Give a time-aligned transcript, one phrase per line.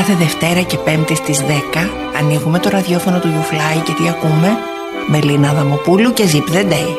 [0.00, 1.42] Κάθε Δευτέρα και Πέμπτη στις 10
[2.18, 4.58] ανοίγουμε το ραδιόφωνο του YouFly και τι ακούμε
[5.06, 6.90] Μελίνα Δαμοπούλου και Zip The Day.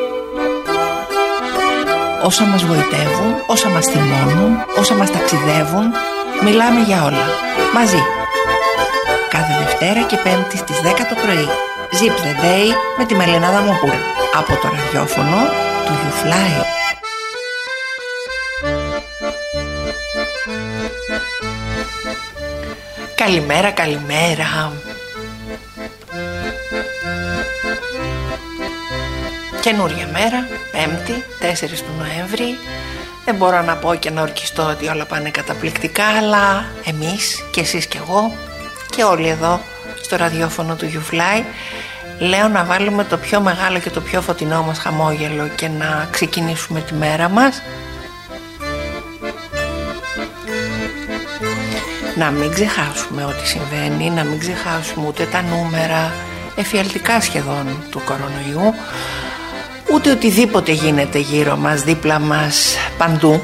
[2.24, 5.86] Όσα μας βοητεύουν, όσα μας θυμώνουν, όσα μας ταξιδεύουν
[6.44, 7.26] Μιλάμε για όλα,
[7.74, 8.02] μαζί.
[9.30, 11.48] Κάθε Δευτέρα και Πέμπτη στις 10 το πρωί.
[11.98, 12.66] Zip The Day
[12.98, 14.02] με τη Μελίνα Δαμοπούλου
[14.34, 15.38] Από το ραδιόφωνο
[15.86, 16.81] του YouFly
[23.24, 24.72] Καλημέρα, καλημέρα.
[29.60, 32.58] Καινούρια μέρα, Πέμπτη, 4 του Νοέμβρη.
[33.24, 37.86] Δεν μπορώ να πω και να ορκιστώ ότι όλα πάνε καταπληκτικά, αλλά εμείς και εσείς
[37.86, 38.32] και εγώ
[38.90, 39.60] και όλοι εδώ
[40.02, 41.44] στο ραδιόφωνο του YouFly
[42.18, 46.80] λέω να βάλουμε το πιο μεγάλο και το πιο φωτεινό μας χαμόγελο και να ξεκινήσουμε
[46.80, 47.62] τη μέρα μας
[52.22, 56.12] να μην ξεχάσουμε ό,τι συμβαίνει, να μην ξεχάσουμε ούτε τα νούμερα
[56.56, 58.74] εφιαλτικά σχεδόν του κορονοϊού,
[59.92, 63.42] ούτε οτιδήποτε γίνεται γύρω μας, δίπλα μας, παντού.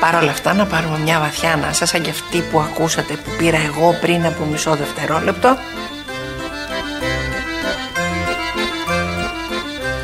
[0.00, 3.58] Παρ' όλα αυτά να πάρουμε μια βαθιά ανάσα σαν και αυτή που ακούσατε που πήρα
[3.58, 5.56] εγώ πριν από μισό δευτερόλεπτο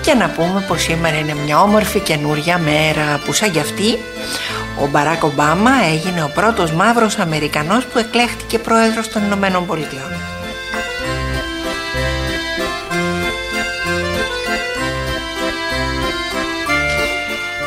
[0.01, 3.99] και να πούμε πως σήμερα είναι μια όμορφη καινούρια μέρα που σαν κι αυτή
[4.83, 10.13] ο Μπαράκ Ομπάμα έγινε ο πρώτος μαύρος Αμερικανός που εκλέχτηκε πρόεδρος των Ηνωμένων Πολιτειών.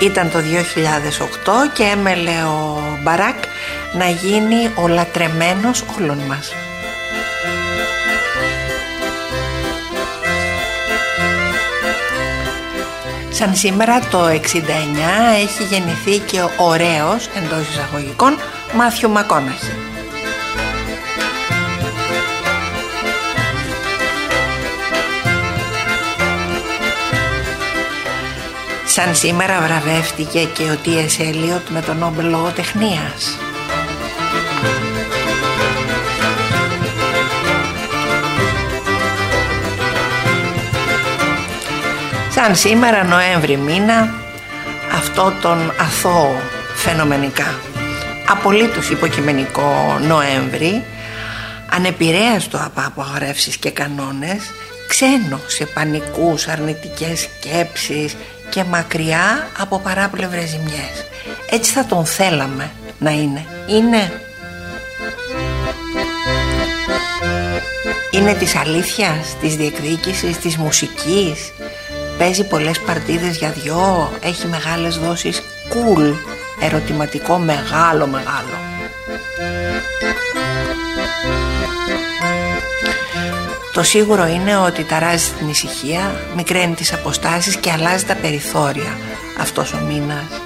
[0.02, 0.44] Ήταν το 2008
[1.74, 3.44] και έμελε ο Μπαράκ
[3.94, 6.54] να γίνει ο λατρεμένος όλων μας.
[13.42, 14.34] Σαν σήμερα το 69
[15.42, 18.38] έχει γεννηθεί και ο ωραίος εντός εισαγωγικών
[18.74, 19.72] Μάθιου Μακόναχη.
[28.86, 31.22] Σαν σήμερα βραβεύτηκε και ο T.S.
[31.22, 33.51] Eliot με τον Νόμπελ Λογοτεχνίας.
[42.44, 44.14] Σαν σήμερα Νοέμβρη μήνα
[44.94, 46.42] αυτό τον αθώο
[46.76, 47.60] φαινομενικά.
[48.28, 50.84] Απολύτως υποκειμενικό Νοέμβρη
[51.72, 54.40] ανεπηρέαστο από απαγορεύσεις και κανόνες
[54.88, 58.16] ξένο σε πανικούς, αρνητικές σκέψεις
[58.50, 61.06] και μακριά από παράπλευρες ζημιές.
[61.50, 63.46] Έτσι θα τον θέλαμε να είναι.
[63.68, 64.22] Είναι.
[68.12, 71.52] Είναι της αλήθειας, της διεκδίκησης, της μουσικής
[72.22, 75.42] Παίζει πολλές παρτίδες για δυο Έχει μεγάλες δόσεις.
[75.70, 76.14] Cool
[76.62, 78.58] Ερωτηματικό μεγάλο μεγάλο.
[83.74, 88.98] Το σίγουρο είναι ότι ταράζει την ησυχία Μικραίνει τις αποστάσεις και αλλάζει τα περιθώρια
[89.40, 90.42] Αυτός ο μήνας.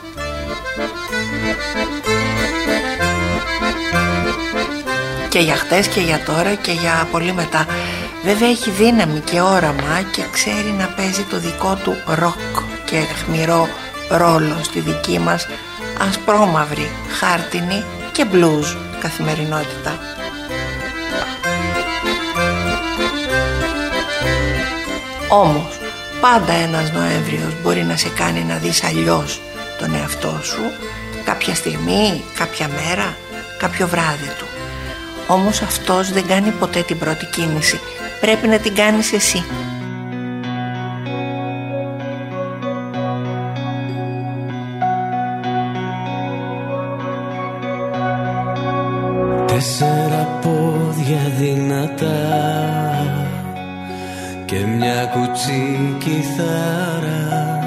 [5.30, 7.66] Και για χτες και για τώρα και για πολύ μετά
[8.26, 13.68] Βέβαια έχει δύναμη και όραμα και ξέρει να παίζει το δικό του ροκ και αιχμηρό
[14.10, 15.48] ρόλο στη δική μας
[16.10, 20.00] ασπρόμαυρη, χάρτινη και μπλουζ καθημερινότητα.
[25.30, 25.80] Όμως
[26.22, 29.42] πάντα ένας Νοέμβριος μπορεί να σε κάνει να δεις αλλιώς
[29.80, 30.62] τον εαυτό σου
[31.26, 33.18] κάποια στιγμή, κάποια μέρα,
[33.58, 34.46] κάποιο βράδυ του.
[35.28, 37.80] Όμως αυτός δεν κάνει ποτέ την πρώτη κίνηση
[38.26, 39.46] πρέπει να την κάνεις εσύ.
[49.46, 52.14] Τέσσερα πόδια δυνατά
[54.46, 57.60] και μια κουτσή κιθάρα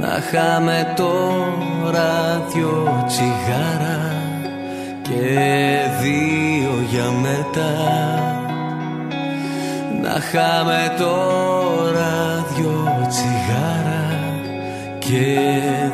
[0.00, 4.14] να χάμε τώρα δυο τσιγάρα
[5.02, 5.20] και
[6.00, 8.39] δύο για μετά
[10.12, 14.04] να χάμε τώρα δυο τσιγάρα
[14.98, 15.38] και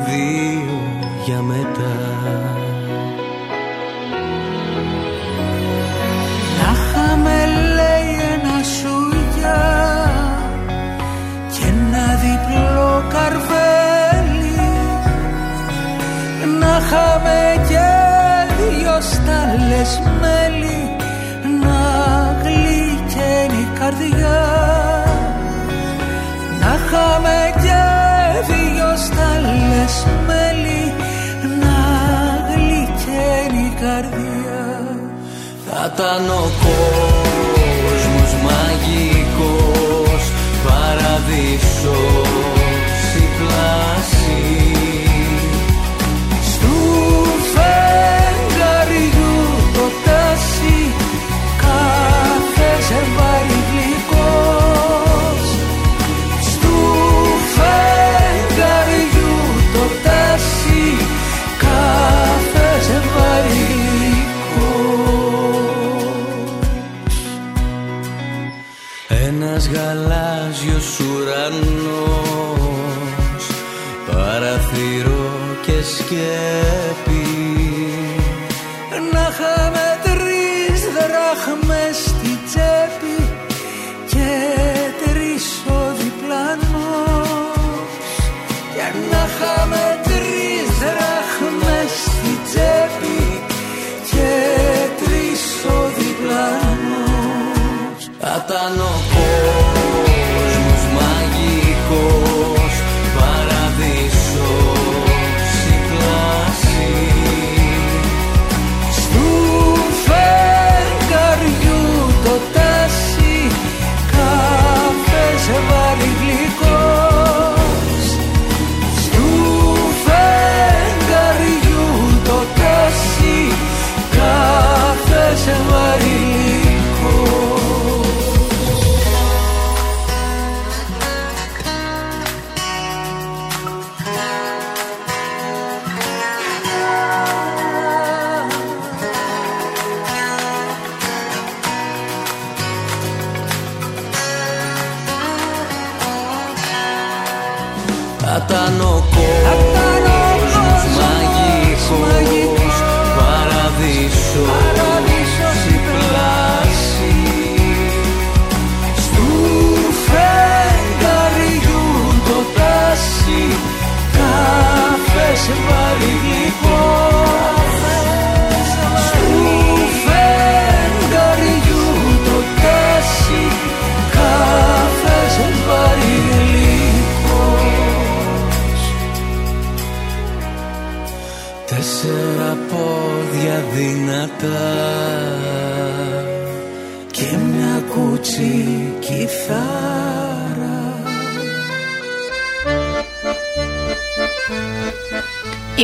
[0.05, 0.79] δύο
[1.25, 1.95] για μετά.
[6.59, 9.63] Να χάμε λέει ένα σουγιά
[11.51, 14.59] και ένα διπλό καρβέλι.
[16.59, 17.46] Να χάμε
[23.87, 24.39] καρδιά.
[26.59, 27.83] Να χάμε και
[28.47, 30.93] δυο στάλες μέλι
[31.61, 31.79] Να
[32.49, 34.65] γλυκαίνει η καρδιά.
[35.69, 40.23] Θα ήταν ο κόσμος μαγικός
[40.63, 42.26] Παραδείσος.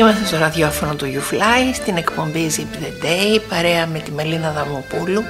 [0.03, 5.23] Είμαστε στο ραδιόφωνο του YouFly στην εκπομπή Zip the Day παρέα με τη Μελίνα Δαμοπούλου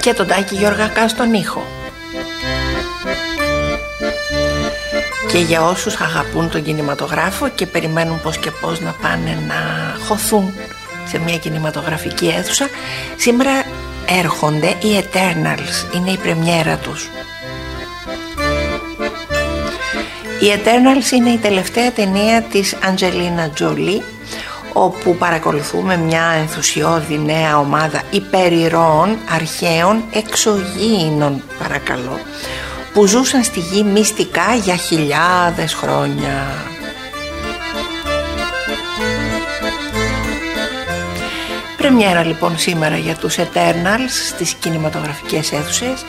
[0.00, 1.66] και τον Τάκη Γιώργακα στον ήχο.
[5.30, 9.54] Και για όσους αγαπούν τον κινηματογράφο και περιμένουν πώς και πώς να πάνε να
[10.06, 10.54] χωθούν
[11.08, 12.68] σε μια κινηματογραφική αίθουσα
[13.16, 13.64] σήμερα
[14.06, 17.10] έρχονται οι Eternals, είναι η πρεμιέρα τους.
[20.42, 24.02] Η Eternals είναι η τελευταία ταινία της Αντζελίνα Τζολί
[24.72, 32.18] όπου παρακολουθούμε μια ενθουσιώδη νέα ομάδα υπερηρώων αρχαίων εξωγήινων παρακαλώ
[32.92, 36.64] που ζούσαν στη γη μυστικά για χιλιάδες χρόνια.
[41.76, 46.04] Πρεμιέρα λοιπόν σήμερα για τους Eternals στις κινηματογραφικές αίθουσες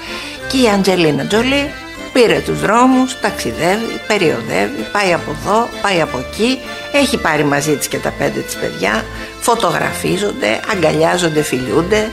[0.47, 1.71] και η Αντζελίνα Τζολί
[2.13, 6.59] πήρε τους δρόμους, ταξιδεύει, περιοδεύει, πάει από εδώ, πάει από εκεί,
[6.91, 9.05] έχει πάρει μαζί της και τα πέντε της παιδιά,
[9.39, 12.11] φωτογραφίζονται, αγκαλιάζονται, φιλιούνται,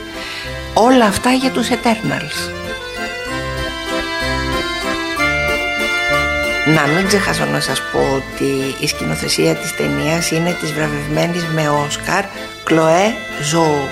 [0.73, 2.51] όλα αυτά για τους Eternals.
[6.65, 11.69] Να μην ξεχάσω να σας πω ότι η σκηνοθεσία της ταινίας είναι της βραβευμένης με
[11.69, 12.23] Όσκαρ
[12.63, 13.87] Κλοέ Ζώου.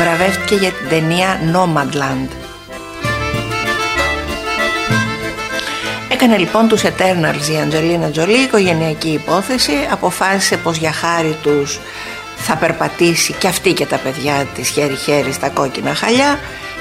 [0.00, 2.45] Βραβεύτηκε για την ταινία Nomadland.
[6.16, 11.78] Έκανε λοιπόν τους Eternals η Αντζελίνα Τζολί, οικογενειακή υπόθεση, αποφάσισε πως για χάρη τους
[12.36, 16.38] θα περπατήσει και αυτή και τα παιδιά της χέρι-χέρι στα κόκκινα χαλιά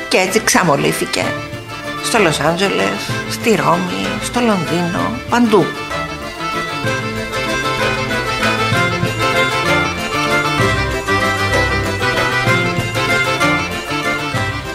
[0.09, 1.23] και έτσι ξαμολύθηκε
[2.03, 5.65] στο Λος Άντζελες, στη Ρώμη, στο Λονδίνο, παντού.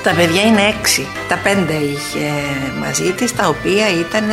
[0.02, 1.06] Τα παιδιά είναι έξι.
[1.28, 2.30] Τα πέντε είχε
[2.80, 4.28] μαζί της, τα οποία ήταν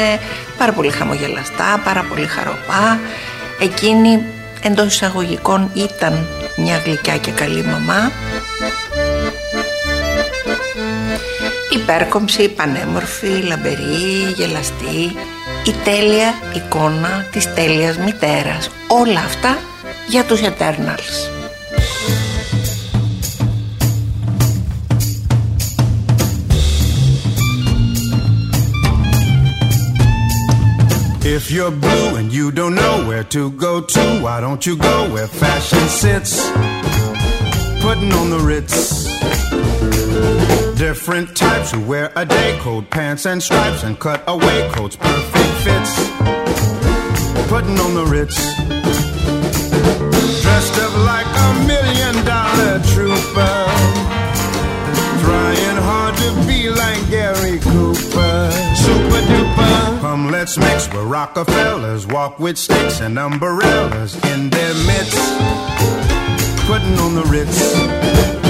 [0.57, 2.99] πάρα πολύ χαμογελαστά, πάρα πολύ χαροπά.
[3.59, 4.23] Εκείνη
[4.61, 8.11] εντός εισαγωγικών ήταν μια γλυκιά και καλή μαμά.
[11.73, 15.15] Υπέρκομψη, πανέμορφη, λαμπερή, γελαστή,
[15.65, 18.69] η τέλεια εικόνα της τέλειας μητέρας.
[18.87, 19.57] Όλα αυτά
[20.07, 21.36] για τους Eternals.
[31.37, 35.13] If you're blue and you don't know where to go to, why don't you go
[35.13, 36.49] where fashion sits?
[37.79, 39.05] Putting on the Ritz.
[40.79, 45.53] Different types who wear a day coat, pants and stripes, and cut away coats, perfect
[45.63, 45.93] fits.
[47.49, 48.37] Putting on the Ritz.
[50.41, 53.57] Dressed up like a million dollar trooper.
[55.21, 58.49] Trying hard to be like Gary Cooper.
[58.73, 59.96] Super duper.
[60.17, 65.15] Come, let's mix where Rockefellers walk with sticks and umbrellas in their midst.
[66.65, 68.46] Putting on the Ritz.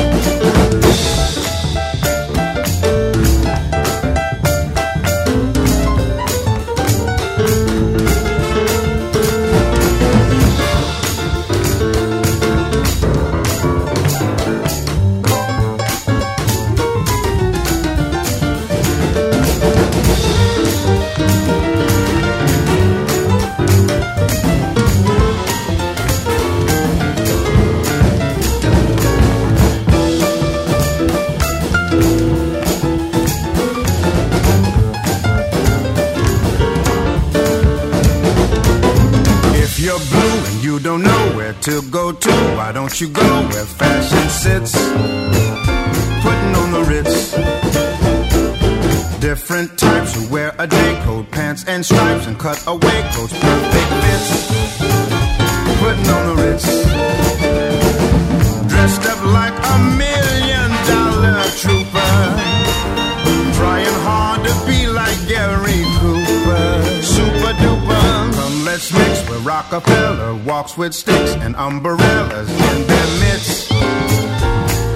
[70.87, 73.67] With sticks and umbrellas in their midst.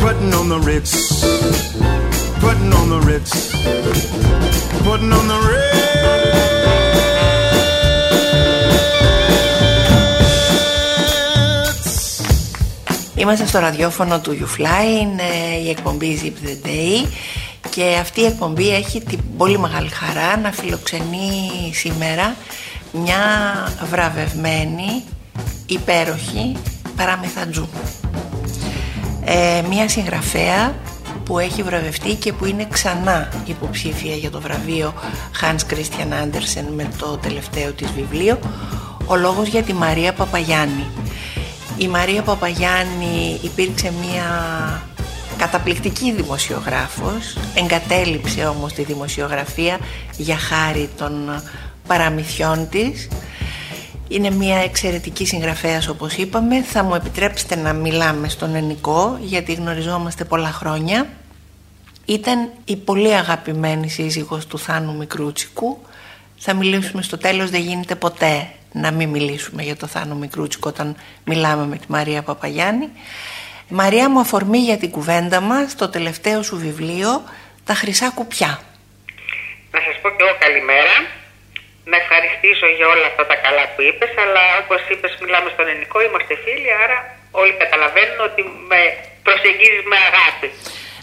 [0.04, 0.94] Putting on the Ritz.
[2.44, 3.32] Putting on the Ritz.
[4.88, 5.80] Putting on the Ritz.
[13.16, 17.08] Είμαστε στο ραδιόφωνο του YouFly, είναι η εκπομπή Zip the Day
[17.70, 22.36] και αυτή η εκπομπή έχει την πολύ μεγάλη χαρά να φιλοξενεί σήμερα
[22.92, 23.18] μια
[23.90, 25.04] βραβευμένη,
[25.72, 26.56] υπέροχη
[26.96, 27.68] παραμεθατζού.
[29.26, 30.76] Ε, μια συγγραφέα
[31.24, 34.94] που έχει βραβευτεί και που είναι ξανά υποψήφια για το βραβείο
[35.42, 38.40] Hans Christian Andersen με το τελευταίο της βιβλίο
[39.06, 40.86] ο λόγος για τη Μαρία Παπαγιάννη
[41.78, 44.26] η Μαρία Παπαγιάννη υπήρξε μια
[45.38, 49.80] καταπληκτική δημοσιογράφος εγκατέλειψε όμως τη δημοσιογραφία
[50.18, 51.42] για χάρη των
[51.88, 53.08] παραμυθιών της
[54.12, 60.24] είναι μια εξαιρετική συγγραφέας όπως είπαμε θα μου επιτρέψετε να μιλάμε στον Ενικό γιατί γνωριζόμαστε
[60.24, 61.10] πολλά χρόνια
[62.06, 65.82] ήταν η πολύ αγαπημένη σύζυγος του Θάνου Μικρούτσικου
[66.38, 70.96] θα μιλήσουμε στο τέλος δεν γίνεται ποτέ να μην μιλήσουμε για το Θάνο Μικρούτσικο όταν
[71.24, 72.90] μιλάμε με τη Μαρία Παπαγιάννη
[73.74, 77.24] Μαρία μου αφορμή για την κουβέντα μας το τελευταίο σου βιβλίο
[77.66, 78.62] «Τα χρυσά κουπιά».
[79.72, 81.21] Να σας πω και εγώ καλημέρα.
[81.90, 85.98] Να ευχαριστήσω για όλα αυτά τα καλά που είπες, αλλά όπως είπες μιλάμε στον ελληνικό,
[86.08, 86.98] είμαστε φίλοι, άρα
[87.42, 88.82] όλοι καταλαβαίνουν ότι με
[89.26, 90.48] προσεγγίζεις με αγάπη.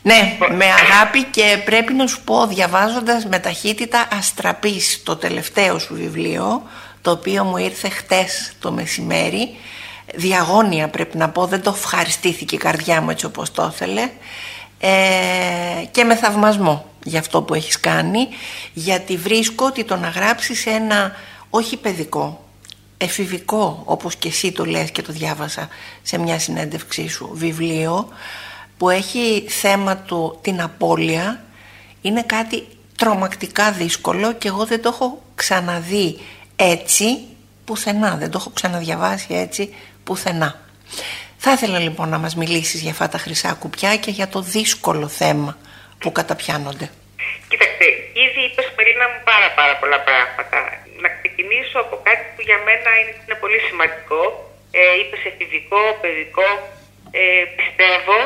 [0.03, 0.21] Ναι,
[0.61, 6.63] με αγάπη και πρέπει να σου πω διαβάζοντας με ταχύτητα αστραπής το τελευταίο σου βιβλίο,
[7.03, 9.57] το οποίο μου ήρθε χτες το μεσημέρι,
[10.15, 14.11] διαγώνια πρέπει να πω, δεν το ευχαριστήθηκε η καρδιά μου έτσι όπως το ήθελε
[14.81, 14.89] ε,
[15.91, 18.29] και με θαυμασμό για αυτό που έχεις κάνει
[18.73, 21.13] γιατί βρίσκω ότι το να γράψεις ένα
[21.51, 22.45] όχι παιδικό
[22.97, 25.69] εφηβικό όπως και εσύ το λες και το διάβασα
[26.03, 28.09] σε μια συνέντευξή σου βιβλίο
[28.77, 31.45] που έχει θέμα του την απώλεια
[32.01, 36.19] είναι κάτι τρομακτικά δύσκολο και εγώ δεν το έχω ξαναδεί
[36.57, 37.19] έτσι
[37.65, 39.75] πουθενά, δεν το έχω ξαναδιαβάσει έτσι
[40.05, 40.61] πουθενά.
[41.37, 45.09] Θα ήθελα λοιπόν να μας μιλήσεις για αυτά τα χρυσά κουπιά και για το δύσκολο
[45.09, 45.57] θέμα
[46.01, 46.87] που καταπιάνονται.
[47.51, 47.87] Κοίταξε,
[48.25, 50.59] ήδη είπες Μελίνα μου πάρα πάρα πολλά πράγματα.
[51.03, 54.21] Να ξεκινήσω από κάτι που για μένα είναι, είναι πολύ σημαντικό.
[54.79, 56.49] Ε, είπες εφηβικό, παιδικό.
[57.21, 58.19] Ε, πιστεύω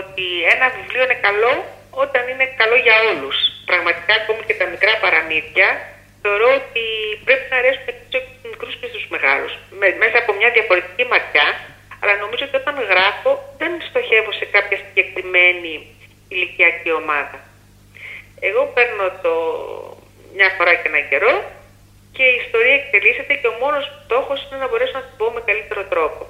[0.00, 1.52] ότι ένα βιβλίο είναι καλό
[2.04, 3.36] όταν είναι καλό για όλους.
[3.70, 5.68] Πραγματικά ακόμη και τα μικρά παραμύθια
[6.22, 6.84] θεωρώ ότι
[7.26, 9.52] πρέπει να αρέσουν και στους μικρούς και στους μεγάλους.
[10.02, 11.46] μέσα από μια διαφορετική ματιά,
[12.00, 13.30] αλλά νομίζω ότι όταν γράφω
[13.60, 15.72] δεν στοχεύω σε κάποια συγκεκριμένη
[16.34, 17.38] ηλικιακή ομάδα.
[18.48, 19.34] Εγώ παίρνω το
[20.36, 21.34] μια φορά και ένα καιρό
[22.16, 25.40] και η ιστορία εκτελήσεται και ο μόνος στόχος είναι να μπορέσω να την πω με
[25.48, 26.22] καλύτερο τρόπο.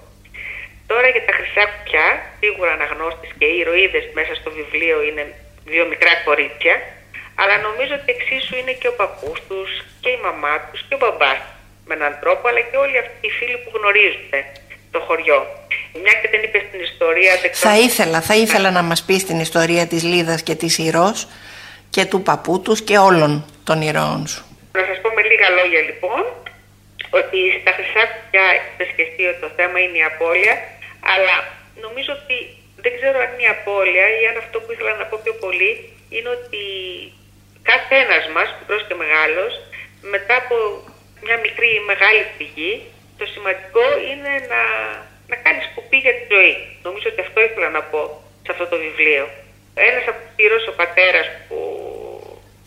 [0.91, 2.07] Τώρα για τα χρυσά κουπιά,
[2.41, 5.25] σίγουρα αναγνώστες και οι ηρωίδες μέσα στο βιβλίο είναι
[5.73, 6.75] δύο μικρά κορίτσια,
[7.41, 9.71] αλλά νομίζω ότι εξίσου είναι και ο παππούς τους
[10.03, 11.41] και η μαμά τους και ο μπαμπάς
[11.87, 14.33] με έναν τρόπο, αλλά και όλοι αυτοί οι φίλοι που γνωρίζουν
[14.95, 15.41] το χωριό.
[16.03, 17.33] Μια και δεν είπε στην ιστορία...
[17.53, 21.19] Θα ήθελα, θα ήθελα να μας πεις την ιστορία της Λίδας και της Ηρός
[21.95, 23.33] και του παππού τους και όλων
[23.69, 24.43] των ηρώων σου.
[24.79, 26.23] Να σας πω με λίγα λόγια λοιπόν,
[27.19, 30.55] ότι στα χρυσά κουτιά έχετε σκεφτεί ότι το θέμα είναι η απώλεια,
[31.13, 31.37] αλλά
[31.85, 32.37] νομίζω ότι
[32.85, 35.73] δεν ξέρω αν είναι η απώλεια ή αν αυτό που ήθελα να πω πιο πολύ
[36.15, 36.63] είναι ότι
[37.71, 39.53] κάθε ένας μας, μικρός και μεγάλος,
[40.15, 40.57] μετά από
[41.25, 42.73] μια μικρή ή μεγάλη πηγή,
[43.19, 44.63] το σημαντικό είναι να,
[45.31, 46.55] να κάνεις σκουπί για τη ζωή.
[46.87, 48.01] Νομίζω ότι αυτό ήθελα να πω
[48.45, 49.25] σε αυτό το βιβλίο.
[49.89, 51.59] Ένας από τους ο πατέρας που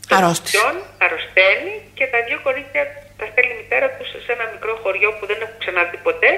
[0.09, 0.57] Αρρώστησε.
[1.05, 2.83] αρρωσταίνει και τα δύο κορίτσια
[3.17, 6.31] τα στέλνει η μητέρα τους σε ένα μικρό χωριό που δεν έχουν ξαναδεί ποτέ,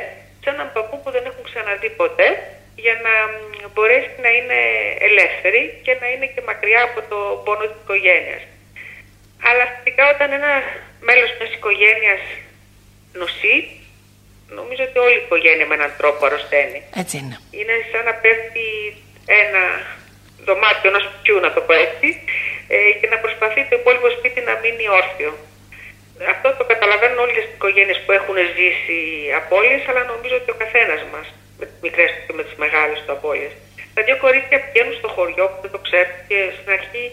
[0.44, 2.28] σε έναν παππού που δεν έχουν ξαναδεί ποτέ,
[2.76, 3.14] για να
[3.74, 4.60] μπορέσει να είναι
[5.10, 8.44] ελεύθερη και να είναι και μακριά από το πόνο της οικογένειας.
[9.48, 10.54] Αλλά φυσικά όταν ένα
[11.08, 12.22] μέλος μιας οικογένειας
[13.14, 13.56] νοσεί,
[14.58, 16.80] νομίζω ότι όλη η οικογένεια με έναν τρόπο αρρωσταίνει.
[17.02, 17.36] Έτσι είναι.
[17.60, 18.68] Είναι σαν να πέφτει
[19.44, 19.64] ένα
[20.48, 22.08] δωμάτιο ενός σπιτιού, να το πω έτσι,
[22.74, 25.32] ε, και να προσπαθεί το υπόλοιπο σπίτι να μείνει όρθιο.
[26.34, 29.00] Αυτό το καταλαβαίνουν όλες τις οικογένειες που έχουν ζήσει
[29.42, 31.28] απώλειες, αλλά νομίζω ότι ο καθένας μας,
[31.60, 33.54] με τις μικρές και με τις μεγάλες του απώλειες.
[33.96, 37.06] Τα δύο κορίτσια πηγαίνουν στο χωριό που δεν το ξέρουν και στην αρχή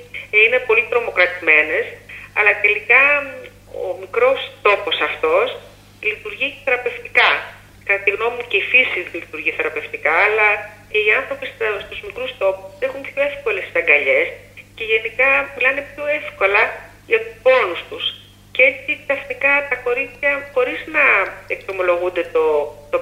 [0.42, 1.84] είναι πολύ τρομοκρατημένες,
[2.38, 3.02] αλλά τελικά
[3.84, 5.46] ο μικρός τόπος αυτός
[6.12, 7.28] λειτουργεί θεραπευτικά.
[7.86, 10.48] Κατά τη γνώμη μου και η φύση λειτουργεί θεραπευτικά, αλλά
[10.90, 11.46] και οι άνθρωποι
[11.84, 14.28] στους μικρούς τόπους έχουν πιο εύκολες αγκαλιές
[14.76, 16.62] και γενικά μιλάνε πιο εύκολα
[17.10, 18.04] για τους πόνους τους.
[18.54, 21.04] Και έτσι ξαφνικά τα κορίτσια, χωρίς να
[21.54, 22.44] εξομολογούνται το,
[22.92, 22.98] το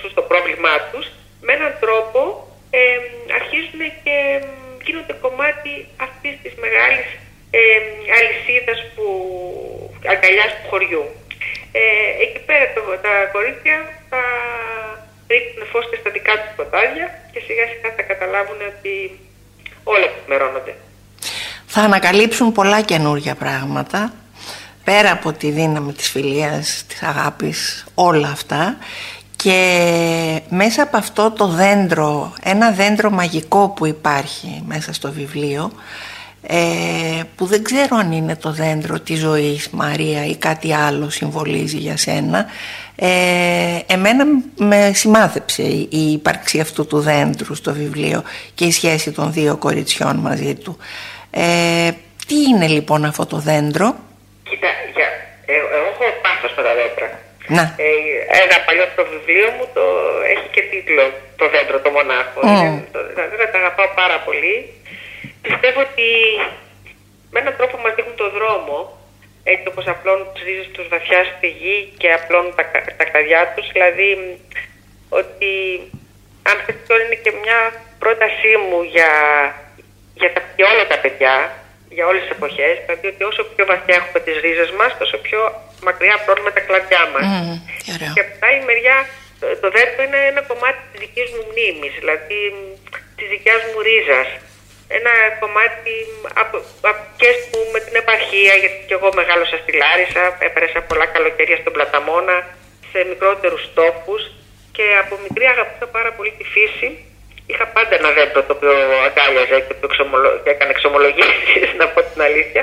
[0.00, 1.06] τους, το πρόβλημά τους,
[1.40, 2.20] με έναν τρόπο
[2.70, 2.80] ε,
[3.38, 4.16] αρχίζουν και
[4.86, 5.72] γίνονται κομμάτι
[6.06, 7.08] αυτής της μεγάλης
[7.50, 7.60] ε,
[8.16, 9.06] αλυσίδας που,
[10.12, 11.04] αγκαλιάς του χωριού.
[11.72, 11.80] Ε,
[12.24, 13.76] εκεί πέρα το, τα κορίτσια
[14.10, 14.22] θα
[15.30, 18.94] ρίχνουν φως και στα δικά τους ποτάδια και σιγά σιγά θα καταλάβουν ότι
[19.92, 20.74] όλα επιμερώνονται
[21.70, 24.12] θα ανακαλύψουν πολλά καινούργια πράγματα
[24.84, 28.76] πέρα από τη δύναμη της φιλίας, της αγάπης, όλα αυτά.
[29.36, 35.72] Και μέσα από αυτό το δέντρο, ένα δέντρο μαγικό που υπάρχει μέσα στο βιβλίο
[36.42, 41.76] ε, που δεν ξέρω αν είναι το δέντρο της ζωής Μαρία ή κάτι άλλο συμβολίζει
[41.76, 42.46] για σένα
[42.96, 43.08] ε,
[43.86, 44.24] εμένα
[44.56, 48.22] με σημάδεψε η ύπαρξη αυτού του δέντρου στο βιβλίο
[48.54, 50.78] και η σχέση των δύο κοριτσιών μαζί του
[51.30, 51.90] ε,
[52.28, 53.88] τι είναι λοιπόν αυτό το δέντρο;
[54.48, 55.08] Κοίτα, για,
[55.46, 57.08] ε, εγώ έχω πάθος με τα δέντρα.
[57.56, 57.62] Να.
[57.86, 57.88] Ε,
[58.42, 59.84] ένα παλιό το βιβλίο μου το,
[60.34, 61.04] έχει και τίτλο
[61.40, 62.40] «Το δέντρο, το μονάχο».
[62.48, 62.78] Mm.
[63.16, 64.54] τα δέντρα τα αγαπάω πάρα πολύ.
[65.42, 66.08] Πιστεύω ότι
[67.30, 68.76] με έναν τρόπο μας δείχνουν το δρόμο
[69.44, 72.64] έτσι όπως απλώνουν τις ρίζες τους βαθιά στη γη και απλώνουν τα,
[72.98, 73.66] τα κλαδιά τους.
[73.72, 74.40] Δηλαδή
[75.08, 75.52] ότι
[76.50, 77.58] αν θέλει είναι και μια
[77.98, 79.10] πρότασή μου για
[80.20, 81.34] για, τα, για όλα τα παιδιά,
[81.96, 85.40] για όλες τις εποχές, δηλαδή ότι όσο πιο βαθιά έχουμε τις ρίζες μας, τόσο πιο
[85.86, 87.24] μακριά πρώνουμε τα κλαδιά μας.
[87.30, 87.56] Mm,
[88.14, 88.98] και από την άλλη μεριά,
[89.40, 92.38] το, το δέντρο είναι ένα κομμάτι της δικής μου μνήμης, δηλαδή
[93.16, 94.28] της δικιάς μου ρίζας.
[94.96, 95.94] Ένα κομμάτι
[96.42, 96.56] από,
[96.90, 101.58] από και που με την επαρχία, γιατί και εγώ μεγάλωσα στη Λάρισα, έπαιρεσα πολλά καλοκαιρία
[101.62, 102.36] στον Πλαταμόνα,
[102.90, 104.22] σε μικρότερους τόπους
[104.76, 106.88] και από μικρή αγαπούσα πάρα πολύ τη φύση
[107.50, 108.74] είχα πάντα ένα δέντρο το οποίο
[109.08, 110.28] αγκάλιαζε και, το εξομολο...
[110.42, 112.62] και έκανε εξομολογήσεις, να πω την αλήθεια.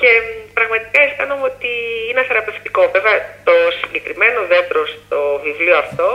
[0.00, 0.10] Και
[0.56, 1.70] πραγματικά αισθάνομαι ότι
[2.10, 2.82] είναι θεραπευτικό.
[2.96, 3.16] Βέβαια,
[3.48, 6.08] το συγκεκριμένο δέντρο στο βιβλίο αυτό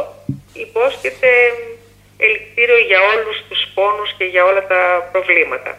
[0.66, 1.30] υπόσχεται
[2.18, 5.78] ελικτήριο για όλους τους πόνους και για όλα τα προβλήματα.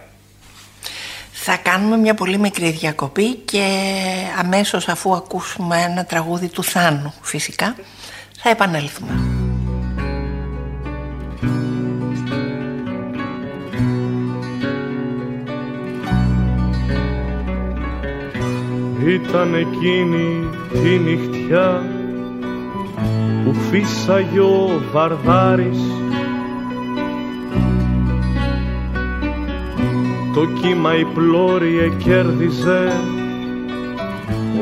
[1.33, 3.67] Θα κάνουμε μια πολύ μικρή διακοπή και
[4.39, 7.77] αμέσως αφού ακούσουμε ένα τραγούδι του Θάνου φυσικά
[8.43, 9.37] θα επανέλθουμε.
[19.07, 21.83] Ήταν εκείνη τη νυχτιά
[23.45, 25.79] που φύσαγε ο Βαρδάρης
[30.37, 32.93] το κύμα η πλώρη κέρδιζε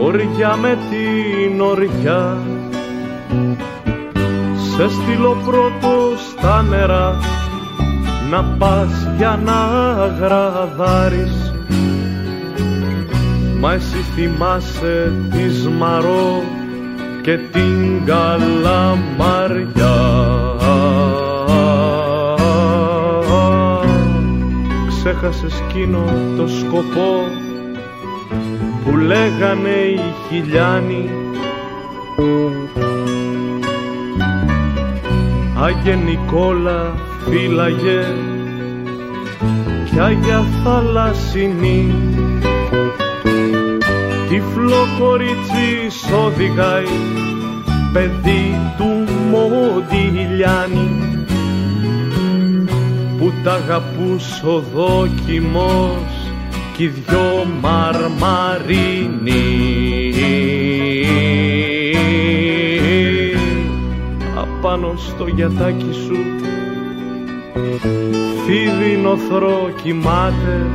[0.01, 2.39] οριά με την οριά
[4.57, 7.17] σε στείλω πρώτος στα νερά.
[8.31, 9.53] Να πας για να
[10.21, 11.53] γραδάρεις
[13.61, 16.43] Μα εσύ θυμάσαι τη Μαρό
[17.23, 19.55] και την Καλαμαριά
[25.25, 26.05] έχασε εκείνο
[26.37, 27.29] το σκοπό
[28.85, 31.11] που λέγανε οι χιλιάνοι.
[35.61, 36.95] Άγιε Νικόλα
[37.29, 38.05] φύλαγε
[39.85, 41.95] κι Άγια θαλασσινή.
[44.29, 45.91] Τυφλό κορίτσι
[46.25, 46.85] οδηγάει
[47.93, 51.04] παιδί του Μοντιλιάνη
[53.25, 56.33] που τ' αγαπούσε ο δόκιμος
[56.77, 59.33] κι οι δυο μαρμαρίνοι.
[64.37, 66.17] Απάνω στο γιατάκι σου
[68.47, 70.67] φίδι νοθρό κοιμάται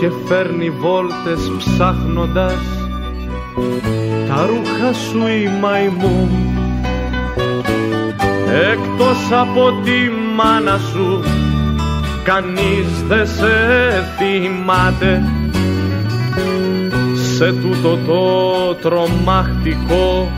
[0.00, 2.62] και φέρνει βόλτες ψάχνοντας
[4.28, 6.28] τα ρούχα σου η μαϊμού
[8.50, 11.22] εκτός από τη μάνα σου
[12.22, 13.54] κανείς δεν σε
[14.16, 15.22] θυμάται.
[17.36, 20.32] Σε τούτο το τρομακτικό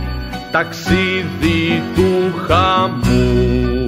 [0.51, 3.87] ταξίδι του χαμού.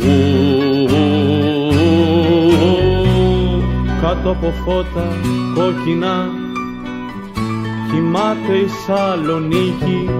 [4.00, 5.16] Κάτω από φώτα
[5.54, 6.28] κόκκινα
[7.90, 10.10] κοιμάται η Σαλονίκη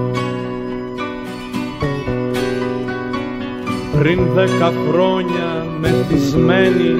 [3.98, 6.94] πριν δέκα χρόνια μεθυσμένη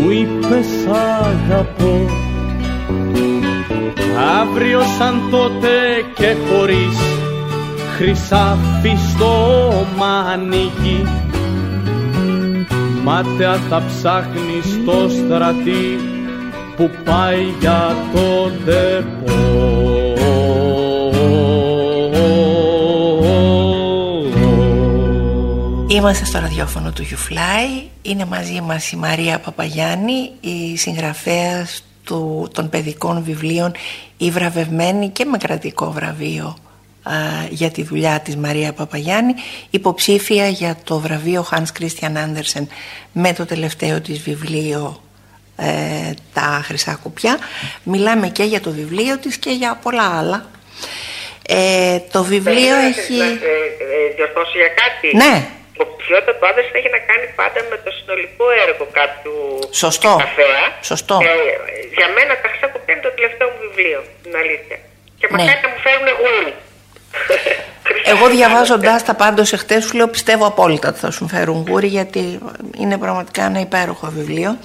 [0.00, 0.86] μου είπες σ'
[1.26, 2.06] αγαπώ
[4.40, 5.68] αύριο σαν τότε
[6.14, 6.98] και χωρίς
[7.96, 9.34] χρυσάφι στο
[9.98, 11.04] μανίκι.
[13.04, 15.98] Μάταια θα ψάχνεις στο στρατή
[16.76, 18.50] που πάει για το
[25.92, 27.88] Είμαστε στο ραδιόφωνο του YouFly.
[28.02, 33.72] Είναι μαζί μας η Μαρία Παπαγιάννη, η συγγραφέας του, των παιδικών βιβλίων
[34.16, 36.56] «Η βραβευμένη» και με κρατικό βραβείο
[37.50, 39.34] για τη δουλειά της Μαρία Παπαγιάννη
[39.70, 42.66] υποψήφια για το βραβείο Hans Christian Andersen
[43.12, 45.02] με το τελευταίο της βιβλίο
[45.56, 47.38] ε, «Τα Χρυσά Κουπιά»
[47.82, 50.50] μιλάμε και για το βιβλίο της και για πολλά άλλα
[51.46, 53.16] ε, το βιβλίο έχει...
[53.16, 55.48] Να, ε, ε, διορθώσω για κάτι; Ναι.
[55.86, 59.34] Υποψηφιότητα του άντρα έχει να κάνει πάντα με το συνολικό έργο κάποιου
[59.82, 60.12] Σωστό.
[60.24, 60.64] καφέα.
[60.90, 61.14] Σωστό.
[61.30, 61.34] Ε,
[61.98, 64.76] για μένα τα Χρυσά Κουπιά είναι το τελευταίο μου βιβλίο, την αλήθεια.
[65.18, 65.32] Και Ναι.
[65.36, 66.52] μακάρι να μου φέρουν γούρι.
[68.12, 72.38] Εγώ διαβάζοντάς τα πάντως εχθές σου λέω πιστεύω απόλυτα ότι θα σου φέρουν γούρι γιατί
[72.78, 74.58] είναι πραγματικά ένα υπέροχο βιβλίο.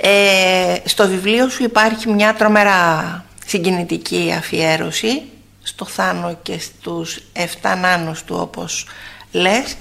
[0.00, 5.22] Ε, στο βιβλίο σου υπάρχει μια τρομερά συγκινητική αφιέρωση
[5.62, 7.18] στο Θάνο και στους
[7.62, 8.86] 7 νάνους του όπως
[9.32, 9.76] λες.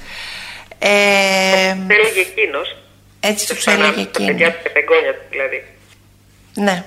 [0.83, 2.75] Ε, Το έλεγε εκείνος.
[3.19, 4.25] έτσι τους έλεγε Τα εκείνος.
[4.31, 5.63] παιδιά του και τα εγγόνια του δηλαδή.
[6.53, 6.83] Ναι.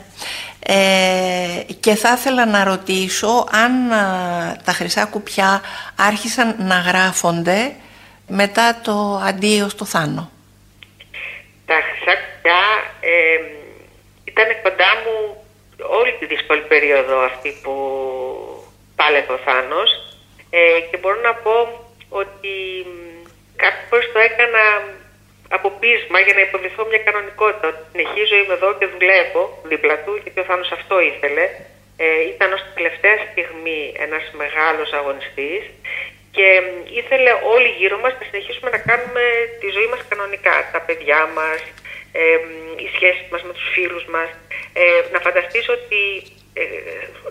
[0.66, 5.62] Ε, και θα ήθελα να ρωτήσω αν α, τα χρυσά κουπιά
[5.96, 7.72] άρχισαν να γράφονται
[8.28, 10.30] μετά το αντίο στο Θάνο.
[11.66, 12.62] Τα χρυσά κουπιά
[13.00, 13.38] ε,
[14.24, 15.44] ήταν κοντά μου
[16.00, 17.72] όλη τη δύσκολη περίοδο αυτή που
[18.96, 19.90] πάλευε ο Θάνος
[20.50, 21.56] ε, και μπορώ να πω
[22.08, 22.54] ότι
[23.54, 24.64] μ, κάποιες φορές το έκανα
[25.48, 27.68] από πείσμα για να υποδηθώ μια κανονικότητα.
[27.68, 31.44] Ότι συνεχίζω, είμαι εδώ και δουλεύω δίπλα του γιατί ο Θάνος αυτό ήθελε.
[31.96, 35.62] Ε, ήταν ως τελευταία στιγμή ένας μεγάλος αγωνιστής
[36.36, 36.68] και μ,
[37.00, 39.22] ήθελε όλοι γύρω μας να συνεχίσουμε να κάνουμε
[39.60, 40.56] τη ζωή μας κανονικά.
[40.72, 41.60] Τα παιδιά μας,
[42.12, 44.28] ε, μ, οι σχέσεις μας με τους φίλους μας.
[44.72, 46.00] Ε, να φανταστείς ότι
[46.60, 46.64] ε,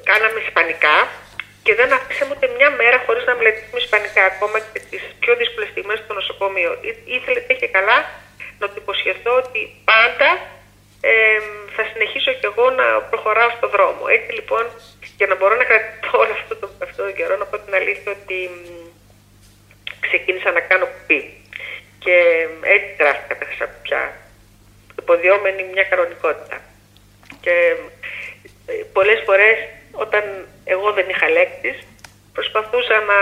[0.10, 0.96] κάναμε ισπανικά
[1.64, 5.70] και δεν αφήσαμε ούτε μια μέρα χωρίς να μελετήσουμε ισπανικά ακόμα και τις πιο δύσκολες
[5.70, 6.72] στιγμές στο νοσοκομείο.
[6.82, 7.98] Ή- Ήθελε και καλά
[8.60, 10.30] να του υποσχεθώ ότι πάντα
[11.02, 11.40] ε,
[11.76, 14.04] θα συνεχίσω κι εγώ να προχωράω στον δρόμο.
[14.16, 14.64] Έτσι λοιπόν,
[15.18, 18.12] για να μπορώ να κρατήσω όλο αυτό το, αυτό το καιρό, να πω την αλήθεια
[18.12, 18.58] ότι μ,
[20.00, 21.20] ξεκίνησα να κάνω κουπί.
[22.04, 22.16] Και
[22.62, 24.04] έτσι γράφτηκα τα χρυσά κουπιά,
[25.00, 26.58] υποδιόμενη μια κανονικότητα.
[27.42, 27.76] Και
[28.66, 29.58] ε, πολλές φορές
[29.92, 30.24] όταν
[30.64, 31.78] εγώ δεν είχα λέξεις,
[32.34, 33.20] προσπαθούσα να,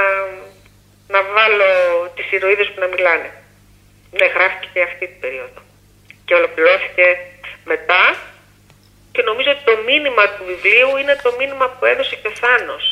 [1.14, 1.70] να βάλω
[2.16, 3.30] τις ηρωίδες που να μιλάνε.
[4.18, 5.62] Ναι, γράφτηκε και αυτή την περίοδο.
[6.26, 7.06] Και ολοκληρώθηκε
[7.74, 8.04] μετά
[9.12, 12.84] και νομίζω ότι το μήνυμα του βιβλίου είναι το μήνυμα που έδωσε και ο Θάνος.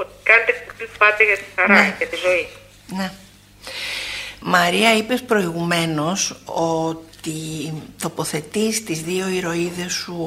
[0.00, 1.94] Ότι κάντε κουπί πάτε για τη χαρά, Ναι.
[1.98, 2.48] για τη ζωή.
[2.96, 3.12] Ναι.
[4.40, 10.18] Μαρία, είπες προηγουμένως ότι τοποθετείς τις δύο ηρωίδες σου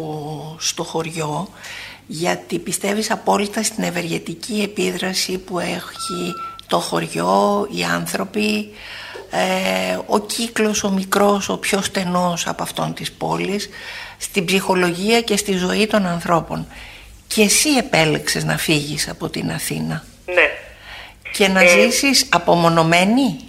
[0.59, 1.53] στο χωριό
[2.07, 6.33] γιατί πιστεύεις απόλυτα στην ευεργετική επίδραση που έχει
[6.67, 8.69] το χωριό, οι άνθρωποι
[9.31, 13.69] ε, ο κύκλος ο μικρός, ο πιο στενός από αυτόν της πόλης
[14.17, 16.67] στην ψυχολογία και στη ζωή των ανθρώπων.
[17.27, 20.03] Και εσύ επέλεξες να φύγεις από την Αθήνα.
[20.25, 20.49] Ναι.
[21.31, 23.39] Και να Ε, ζήσεις απομονωμένη.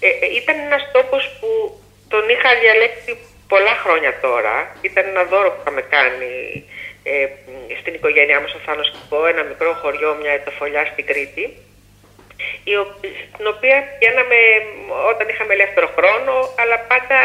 [0.00, 3.16] Ε, ε, ήταν ένας τόπος που τον είχα διαλέξει
[3.52, 4.54] πολλά χρόνια τώρα.
[4.88, 6.64] Ήταν ένα δώρο που είχαμε κάνει
[7.02, 7.26] ε,
[7.80, 11.44] στην οικογένειά μας, ο Θάνος και εγώ, ένα μικρό χωριό, μια ετοφολιά στην Κρήτη,
[12.64, 12.94] η ο-
[13.34, 14.38] στην οποία πηγαίναμε
[15.12, 17.18] όταν είχαμε ελεύθερο χρόνο, αλλά πάντα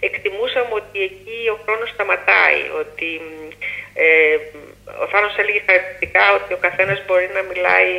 [0.00, 3.08] εκτιμούσαμε ότι εκεί ο χρόνος σταματάει, ότι
[3.94, 4.36] ε,
[5.02, 7.92] ο Θάνος έλεγε χαρακτηριστικά ότι ο καθένας μπορεί να μιλάει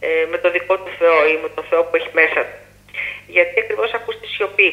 [0.00, 2.58] ε, με το δικό του Θεό ή με τον Θεό που έχει μέσα του.
[3.26, 4.70] Γιατί ακριβώς ακούς τη σιωπή.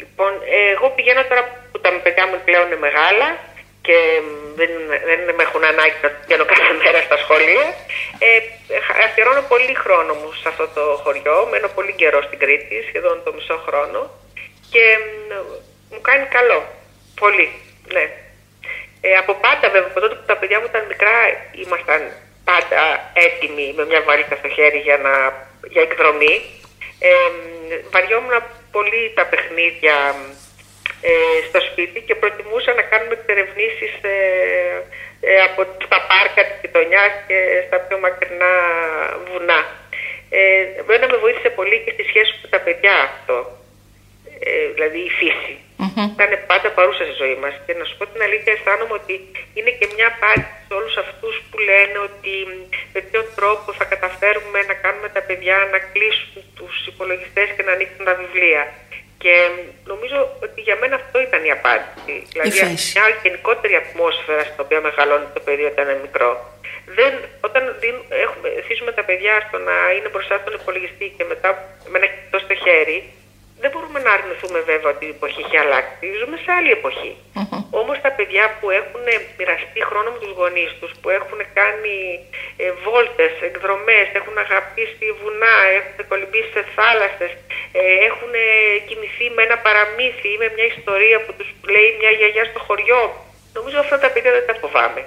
[0.00, 3.28] Λοιπόν, ε, εγώ πηγαίνω τώρα που τα παιδιά μου πλέον είναι μεγάλα
[3.86, 4.28] και μ,
[4.58, 4.70] δεν,
[5.08, 7.66] δεν με έχουν ανάγκη να πηγαίνω κάθε μέρα στα σχολεία.
[8.26, 8.28] Ε,
[8.86, 11.36] χα- αφιερώνω πολύ χρόνο μου σε αυτό το χωριό.
[11.50, 14.00] Μένω πολύ καιρό στην Κρήτη, σχεδόν το μισό χρόνο.
[14.72, 14.84] Και
[15.28, 15.30] μ,
[15.92, 16.58] μου κάνει καλό.
[17.22, 17.48] Πολύ,
[17.94, 18.04] ναι.
[19.00, 21.16] Ε, από πάντα βέβαια, από τότε που τα παιδιά μου ήταν μικρά,
[21.64, 22.00] ήμασταν
[22.44, 22.82] πάντα
[23.26, 25.12] έτοιμοι με μια βαλίτσα στο χέρι για, να,
[25.72, 26.34] για εκδρομή.
[26.98, 28.32] Ε, μ, βαριόμουν
[28.76, 29.96] πολύ τα παιχνίδια
[31.08, 31.12] ε,
[31.48, 34.16] στο σπίτι και προτιμούσα να κάνουμε εξερευνήσεις ε,
[35.28, 35.60] ε, από
[35.92, 38.52] τα πάρκα της γειτονιάς και στα πιο μακρινά
[39.26, 39.60] βουνά.
[40.30, 40.42] Ε,
[40.80, 43.36] εμένα με βοήθησε πολύ και στη σχέση με τα παιδιά αυτό,
[44.38, 45.54] ε, δηλαδή η φύση.
[46.14, 49.14] Ήταν πάντα παρούσα στη ζωή μας και να σου πω την αλήθεια αισθάνομαι ότι
[49.56, 52.34] είναι και μια απάντηση σε όλους αυτούς που λένε ότι
[52.94, 57.72] με ποιο τρόπο θα καταφέρουμε να κάνουμε τα παιδιά να κλείσουν τους υπολογιστές και να
[57.76, 58.62] ανοίξουν τα βιβλία.
[59.22, 59.34] Και
[59.92, 62.14] νομίζω ότι για μένα αυτό ήταν η απάντηση.
[62.32, 62.92] Δηλαδή φύση.
[62.96, 66.30] μια γενικότερη ατμόσφαιρα στην οποία μεγαλώνει το παιδί όταν είναι μικρό.
[66.98, 67.12] Δεν,
[67.46, 71.48] όταν δίνουν, έχουμε, θύσουμε τα παιδιά στο να είναι μπροστά στον υπολογιστή και μετά
[71.90, 72.98] με ένα κινητό στο χέρι,
[73.60, 76.04] δεν μπορούμε να αρνηθούμε βέβαια ότι η εποχή έχει αλλάξει.
[76.20, 77.12] Ζούμε σε άλλη εποχή.
[77.80, 79.06] Όμως τα παιδιά που έχουν
[79.38, 81.96] μοιραστεί χρόνο με τους γονείς τους, που έχουν κάνει
[82.64, 87.32] ε, βόλτες, εκδρομές, έχουν αγαπήσει βουνά, έχουν κολυμπήσει σε θάλασσες,
[87.78, 88.46] ε, έχουν ε,
[88.88, 93.02] κοιμηθεί με ένα παραμύθι ή με μια ιστορία που τους λέει μια γιαγιά στο χωριό.
[93.56, 95.02] Νομίζω αυτά τα παιδιά δεν τα φοβάμαι.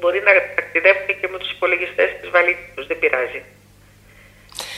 [0.00, 3.40] Μπορεί να ταξιδεύουν και με τους υπολογιστές της βαλίτσα τους, δεν πειράζει.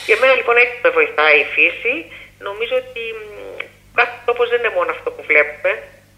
[0.06, 1.94] Και εμένα λοιπόν έτσι με βοηθάει η φύση.
[2.48, 3.24] Νομίζω ότι μ,
[3.98, 5.72] κάθε τόπος δεν είναι μόνο αυτό που βλέπουμε.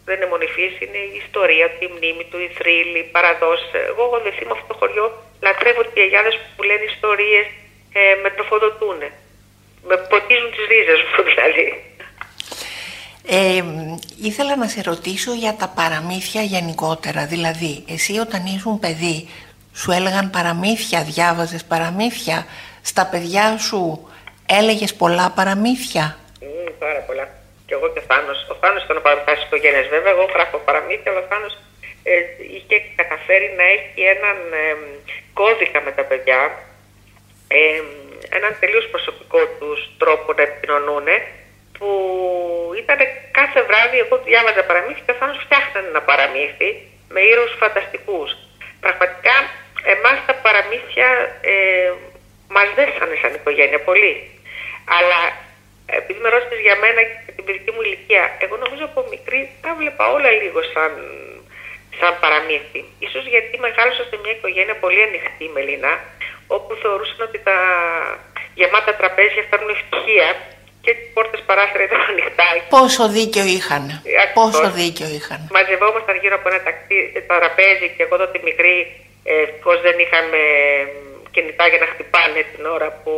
[0.07, 3.09] Δεν είναι μόνο η φύση, είναι η ιστορία του, η μνήμη του, η θρύλη, οι
[3.15, 3.71] παραδόσεις.
[3.91, 5.07] Εγώ έχω δεθεί με αυτό το χωριό,
[5.47, 7.47] λατρεύω ότι οι αγιάδες που λένε ιστορίες
[7.99, 9.01] ε, με τροφοδοτούν.
[9.89, 11.67] Με ποτίζουν τις ρίζες μου δηλαδή.
[13.27, 13.65] Ε,
[14.29, 17.27] ήθελα να σε ρωτήσω για τα παραμύθια γενικότερα.
[17.27, 19.29] Δηλαδή, εσύ όταν ήσουν παιδί,
[19.75, 22.47] σου έλεγαν παραμύθια, διάβαζες παραμύθια.
[22.83, 24.09] Στα παιδιά σου
[24.47, 26.19] έλεγες πολλά παραμύθια.
[26.41, 27.29] Μμμ, πάρα πολλά.
[27.67, 28.47] Και εγώ και ο Θάνος.
[28.53, 30.13] Ο Θάνος ήταν ο παραμυθάς της οικογένειας βέβαια.
[30.13, 31.55] Εγώ γράφω παραμύθια, αλλά ο Θάνος
[32.03, 32.15] ε,
[32.57, 34.65] είχε καταφέρει να έχει έναν ε,
[35.39, 36.41] κώδικα με τα παιδιά.
[37.49, 37.83] Ε,
[38.37, 41.07] έναν τελείως προσωπικό τους τρόπο να επικοινωνούν
[41.79, 41.89] που
[42.83, 42.99] ήταν
[43.39, 46.71] κάθε βράδυ, εγώ διάβαζα παραμύθια και ο Θάνος φτιάχνανε ένα παραμύθι
[47.15, 48.31] με ήρωους φανταστικούς.
[48.81, 49.35] Πραγματικά
[49.95, 51.09] εμάς τα παραμύθια
[51.41, 51.57] ε,
[52.49, 54.15] μας δέσανε σαν οικογένεια πολύ.
[54.99, 55.21] Αλλά
[55.99, 59.71] επειδή με ρώτησες για μένα και την παιδική μου ηλικία, εγώ νομίζω από μικρή τα
[59.81, 60.93] βλέπα όλα λίγο σαν,
[61.99, 62.83] σαν παραμύθι.
[63.07, 65.93] Ίσως γιατί μεγάλωσα σε μια οικογένεια πολύ ανοιχτή, Μελίνα,
[66.57, 67.57] όπου θεωρούσαν ότι τα
[68.59, 70.29] γεμάτα τραπέζια φέρνουν ευτυχία
[70.85, 72.47] και οι πόρτες παράθυρα ήταν ανοιχτά.
[72.79, 73.85] Πόσο δίκιο είχαν.
[74.25, 74.35] Ακριβώς.
[74.39, 75.41] Πόσο δίκιο είχαν.
[75.57, 76.97] Μαζευόμασταν γύρω από ένα ταξί,
[77.31, 78.77] τραπέζι και εγώ τότε μικρή
[79.31, 80.41] ε, ευτυχώς δεν είχαμε
[81.35, 83.15] κινητά για να χτυπάνε την ώρα που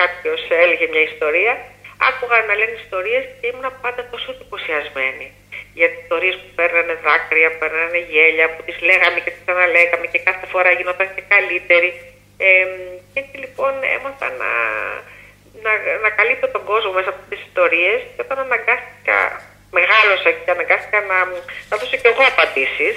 [0.00, 1.52] κάποιος έλεγε μια ιστορία.
[2.08, 5.26] Άκουγα να λένε ιστορίες και ήμουν πάντα τόσο εντυπωσιασμένη.
[5.78, 10.20] Για τις ιστορίες που παίρνανε δάκρυα, παίρνανε γέλια, που τις λέγαμε και τις ξαναλέγαμε και
[10.28, 11.90] κάθε φορά γινόταν και καλύτερη.
[12.46, 12.66] Ε,
[13.12, 14.50] και έτσι λοιπόν έμαθα να,
[15.64, 15.72] να,
[16.04, 19.18] να καλύπτω τον κόσμο μέσα από τις ιστορίες και όταν αναγκάστηκα,
[19.78, 21.18] μεγάλωσα και αναγκάστηκα να,
[21.68, 22.96] να δώσω και εγώ απαντήσεις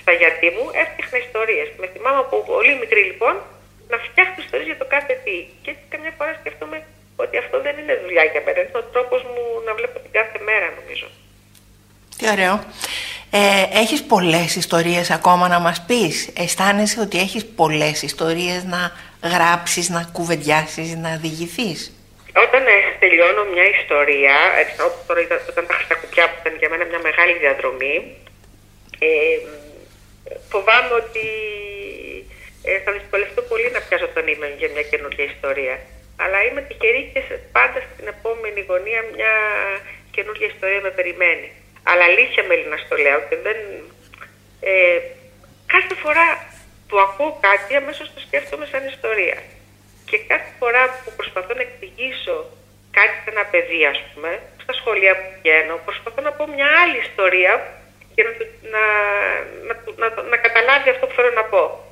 [0.00, 1.68] στα γιατί μου, έφτιαχνα ιστορίες.
[1.80, 3.34] Με θυμάμαι από πολύ μικρή λοιπόν
[3.92, 5.36] να φτιάχνω ιστορίες για το κάθε τι.
[5.62, 6.78] Και έτσι καμιά φορά σκέφτομαι
[7.22, 10.38] ότι αυτό δεν είναι δουλειά για μένα, είναι ο τρόπος μου να βλέπω την κάθε
[10.48, 11.06] μέρα νομίζω.
[12.18, 12.54] Τι ωραίο.
[13.30, 18.80] Ε, έχεις πολλές ιστορίες ακόμα να μας πεις; Αισθάνεσαι ότι έχεις πολλές ιστορίες να
[19.22, 21.80] γράψεις, να κουβεντιάσεις, να διηγηθείς;
[22.46, 26.68] Όταν ε, τελειώνω μια ιστορία, ε, όπως τώρα ήταν, όταν τα χρυσακουπιά που ήταν για
[26.68, 27.96] μένα μια μεγάλη διαδρομή,
[28.98, 29.08] ε,
[30.50, 31.26] φοβάμαι ότι
[32.68, 35.76] ε, θα δυσκολευτώ πολύ να πιάσω τον email για μια καινούργια ιστορία.
[36.22, 37.22] αλλά είμαι τυχερή και
[37.56, 39.34] πάντα στην επόμενη γωνία μια
[40.10, 41.48] καινούργια ιστορία με περιμένει.
[41.82, 43.58] Αλλά αλήθεια Μελίνα στο λέω και δεν...
[44.60, 44.98] Ε,
[45.74, 46.26] κάθε φορά
[46.88, 49.38] που ακούω κάτι αμέσως το σκέφτομαι σαν ιστορία.
[50.08, 52.36] Και κάθε φορά που προσπαθώ να εξηγήσω
[52.98, 54.30] κάτι σε ένα παιδί, ας πούμε,
[54.62, 57.52] στα σχολεία που πηγαίνω, προσπαθώ να πω μια άλλη ιστορία
[58.14, 58.32] για να,
[58.72, 58.82] να,
[59.68, 61.87] να, να, να καταλάβει αυτό που θέλω να πω.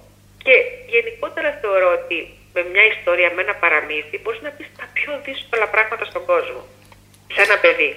[0.46, 0.56] Και
[0.94, 2.18] γενικότερα θεωρώ ότι
[2.54, 6.60] με μια ιστορία, με ένα παραμύθι, μπορείς να πεις τα πιο δύσκολα πράγματα στον κόσμο.
[7.34, 7.90] Σε ένα παιδί.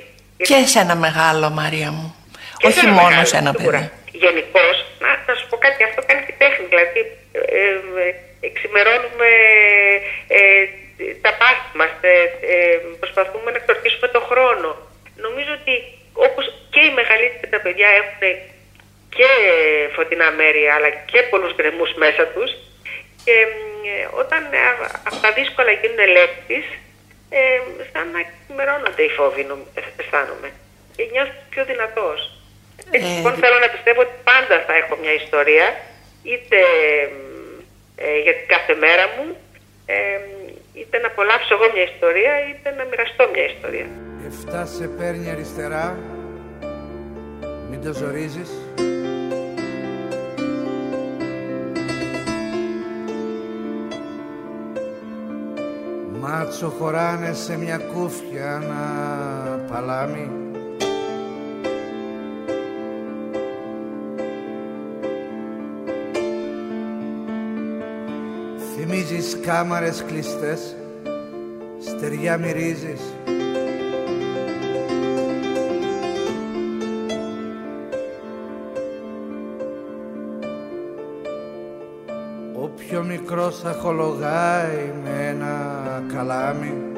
[0.49, 2.07] Και σε ένα μεγάλο, Μαρία μου.
[2.67, 3.91] Όχι μόνο σε ένα παιδί.
[4.23, 6.65] Γενικώς, να, να σου πω κάτι, αυτό κάνει τη τέχνη.
[6.71, 6.99] Δηλαδή,
[7.31, 7.39] ε,
[8.03, 8.13] ε,
[8.49, 9.29] εξημερώνουμε
[10.37, 10.39] ε,
[11.25, 12.15] τα πάθη μας, ε,
[12.53, 14.69] ε, προσπαθούμε να εξορκίσουμε τον χρόνο.
[15.25, 15.73] Νομίζω ότι
[16.27, 18.21] όπως και οι μεγαλύτεροι τα παιδιά έχουν
[19.15, 19.29] και
[19.95, 22.49] φωτεινά μέρη αλλά και πολλούς γκρεμούς μέσα τους
[23.23, 23.35] και
[24.21, 24.41] όταν
[25.11, 26.65] αυτά δύσκολα γίνουν λέξεις
[27.29, 27.59] ε,
[27.91, 29.43] σαν να ξημερώνονται οι φόβοι
[29.99, 30.49] αισθάνομαι
[30.95, 32.19] και νιώθω πιο δυνατός.
[32.91, 35.67] Ε, λοιπόν θέλω να πιστεύω ότι πάντα θα έχω μια ιστορία
[36.31, 36.59] είτε
[37.95, 39.25] ε, για την κάθε μέρα μου
[39.85, 39.95] ε,
[40.79, 43.87] είτε να απολαύσω εγώ μια ιστορία είτε να μοιραστώ μια ιστορία.
[44.27, 45.85] Εφτά σε παίρνει αριστερά
[47.69, 48.49] Μην το ζορίζεις
[56.39, 58.83] Μάτσο χωράνε σε μια κούφια να
[59.71, 60.31] παλάμι.
[68.75, 70.75] Θυμίζεις κάμαρες κλειστές
[71.79, 73.01] Στεριά μυρίζεις
[83.31, 86.88] μικρός θα χολογάει με ένα καλάμι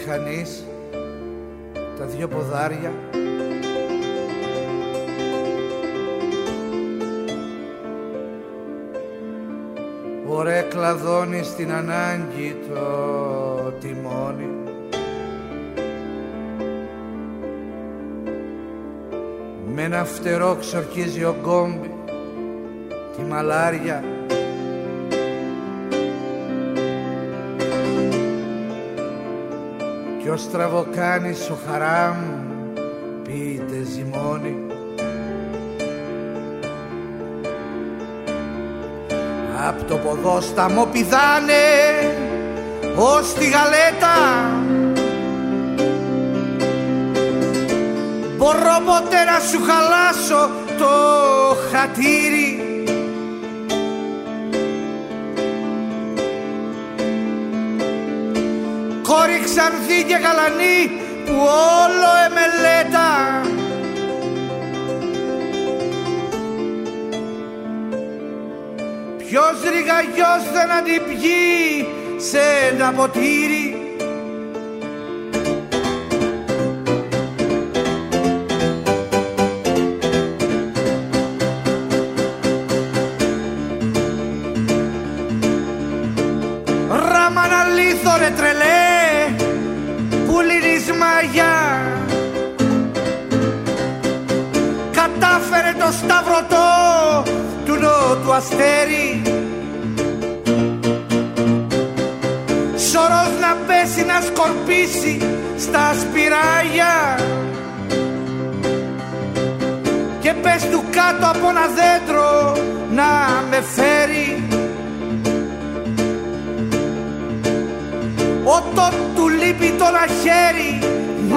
[0.00, 0.64] μηχανής
[1.98, 2.92] τα δυο ποδάρια.
[10.26, 12.82] Ωραία κλαδώνει στην ανάγκη το
[13.80, 14.48] τιμόνι.
[19.74, 21.94] Με ένα φτερό ξορκίζει ο γκόμπι
[23.16, 24.04] τη μαλάρια
[30.22, 32.16] Κι ο στραβοκάνης ο χαράμ
[33.22, 34.56] πείτε ζυμώνει.
[39.68, 41.54] Απ' το ποδόσταμο πηδάνε
[42.96, 44.16] ως τη γαλέτα.
[48.36, 50.90] Μπορώ ποτέ να σου χαλάσω το
[51.70, 52.69] χατήρι
[59.54, 60.90] ξανθή και γαλανή
[61.24, 61.34] που
[61.82, 63.08] όλο εμελέτα.
[69.18, 73.79] Ποιος ρηγαγιός δεν αντιπιεί σε ένα ποτήρι;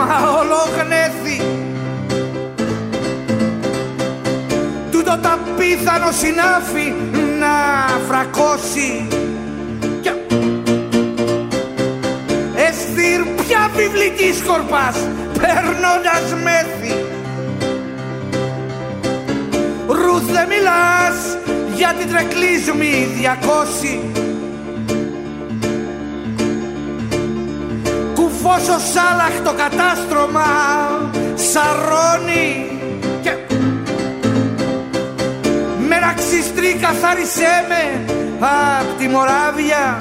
[0.06, 1.42] Μα ολογνέθη
[4.92, 6.94] τούτο τα πίθανο συνάφη
[7.40, 7.54] να
[8.08, 9.08] φρακώσει.
[12.56, 14.98] Εστήρ πια βιβλικής σκορπάς
[15.40, 17.06] παίρνοντας μέθη.
[19.88, 21.38] Ρουθ δεν μιλάς
[21.76, 24.23] γιατί τρεκλίζουμε οι διακόσι
[28.44, 30.46] Κουφός ο Σάλαχ το κατάστρωμα
[31.36, 32.80] σαρώνει
[33.22, 33.32] και
[35.88, 38.14] Μεραξιστρή καθάρισέ με
[38.80, 39.98] απ' τη Μοράβια.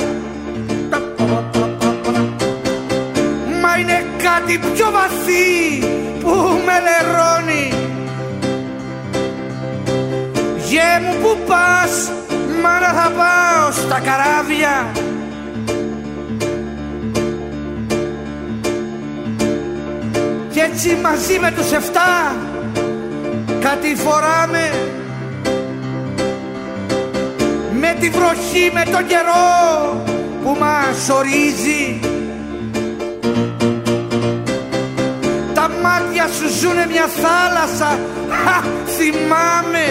[3.62, 5.78] Μα είναι κάτι πιο βαθύ
[6.20, 6.30] που
[6.66, 7.72] με λερώνει.
[10.68, 12.10] Γε μου που πας,
[12.62, 15.02] μάνα θα πάω στα καράβια
[20.74, 22.36] έτσι μαζί με τους εφτά
[23.60, 24.70] κάτι φοράμε
[27.80, 30.04] Με τη βροχή, με τον καιρό
[30.42, 32.00] που μας ορίζει.
[35.54, 37.98] Τα μάτια σου ζουνε μια θάλασσα,
[38.28, 39.86] χα, θυμάμαι.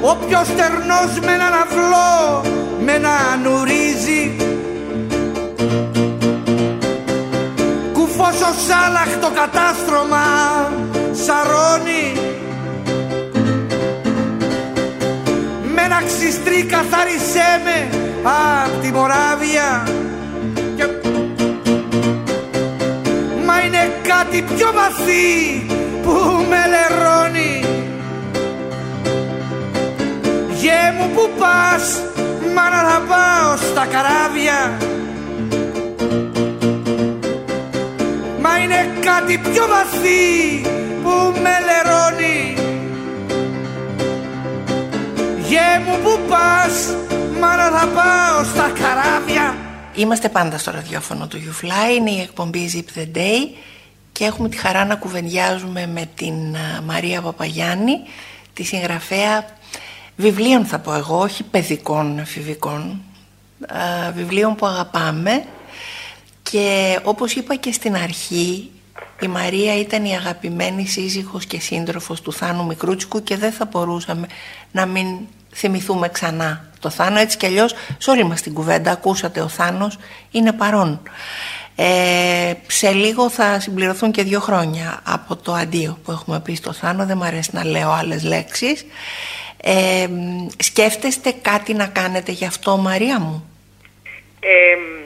[0.00, 2.42] Όποιος στερνός με έναν αυλό
[2.84, 4.55] με έναν ουρίζει
[8.38, 10.24] Κουφός ο Σάλαχ το κατάστρωμα
[11.12, 12.12] σαρώνει.
[15.74, 17.88] Με ένα ξυστρί καθάρισέ με
[18.22, 19.88] απ' τη Μοράβια.
[20.76, 21.08] Και-
[23.46, 25.66] Μα είναι κάτι πιο βαθύ
[26.02, 26.12] που
[26.48, 27.64] με λερώνει.
[30.60, 32.00] Γε μου που πας,
[32.54, 34.76] μάνα θα πάω στα καράβια
[38.76, 40.60] είναι κάτι πιο βαθύ
[41.02, 42.54] που με λερώνει.
[45.48, 46.94] Γε μου που πας,
[47.40, 49.56] μάνα θα πάω στα καράβια.
[49.94, 53.56] Είμαστε πάντα στο ραδιόφωνο του YouFly, είναι η εκπομπή Zip the Day
[54.12, 58.00] και έχουμε τη χαρά να κουβεντιάζουμε με την α, Μαρία Παπαγιάννη,
[58.52, 59.46] τη συγγραφέα
[60.16, 63.02] βιβλίων θα πω εγώ, όχι παιδικών εφηβικών,
[63.66, 65.44] α, βιβλίων που αγαπάμε
[66.50, 68.70] και όπως είπα και στην αρχή
[69.20, 74.26] η Μαρία ήταν η αγαπημένη σύζυγος και σύντροφος του Θάνου Μικρούτσικου και δεν θα μπορούσαμε
[74.72, 75.06] να μην
[75.54, 77.18] θυμηθούμε ξανά το Θάνο.
[77.18, 79.98] Έτσι κι αλλιώς σε όλη μας την κουβέντα ακούσατε ο Θάνος
[80.30, 81.02] είναι παρόν.
[81.76, 86.72] Ε, σε λίγο θα συμπληρωθούν και δύο χρόνια από το αντίο που έχουμε πει στο
[86.72, 87.06] Θάνο.
[87.06, 88.86] Δεν μου αρέσει να λέω άλλες λέξεις.
[89.62, 90.08] Ε,
[90.58, 93.44] σκέφτεστε κάτι να κάνετε γι' αυτό Μαρία μου;
[94.40, 95.05] Ε,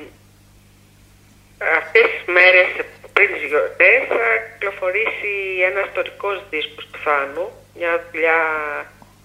[1.79, 2.69] αυτές τις μέρες
[3.13, 5.33] πριν τις γιορτές θα κυκλοφορήσει
[5.69, 7.47] ένας ιστορικός δίσκος του Θάνου,
[7.79, 8.41] μια δουλειά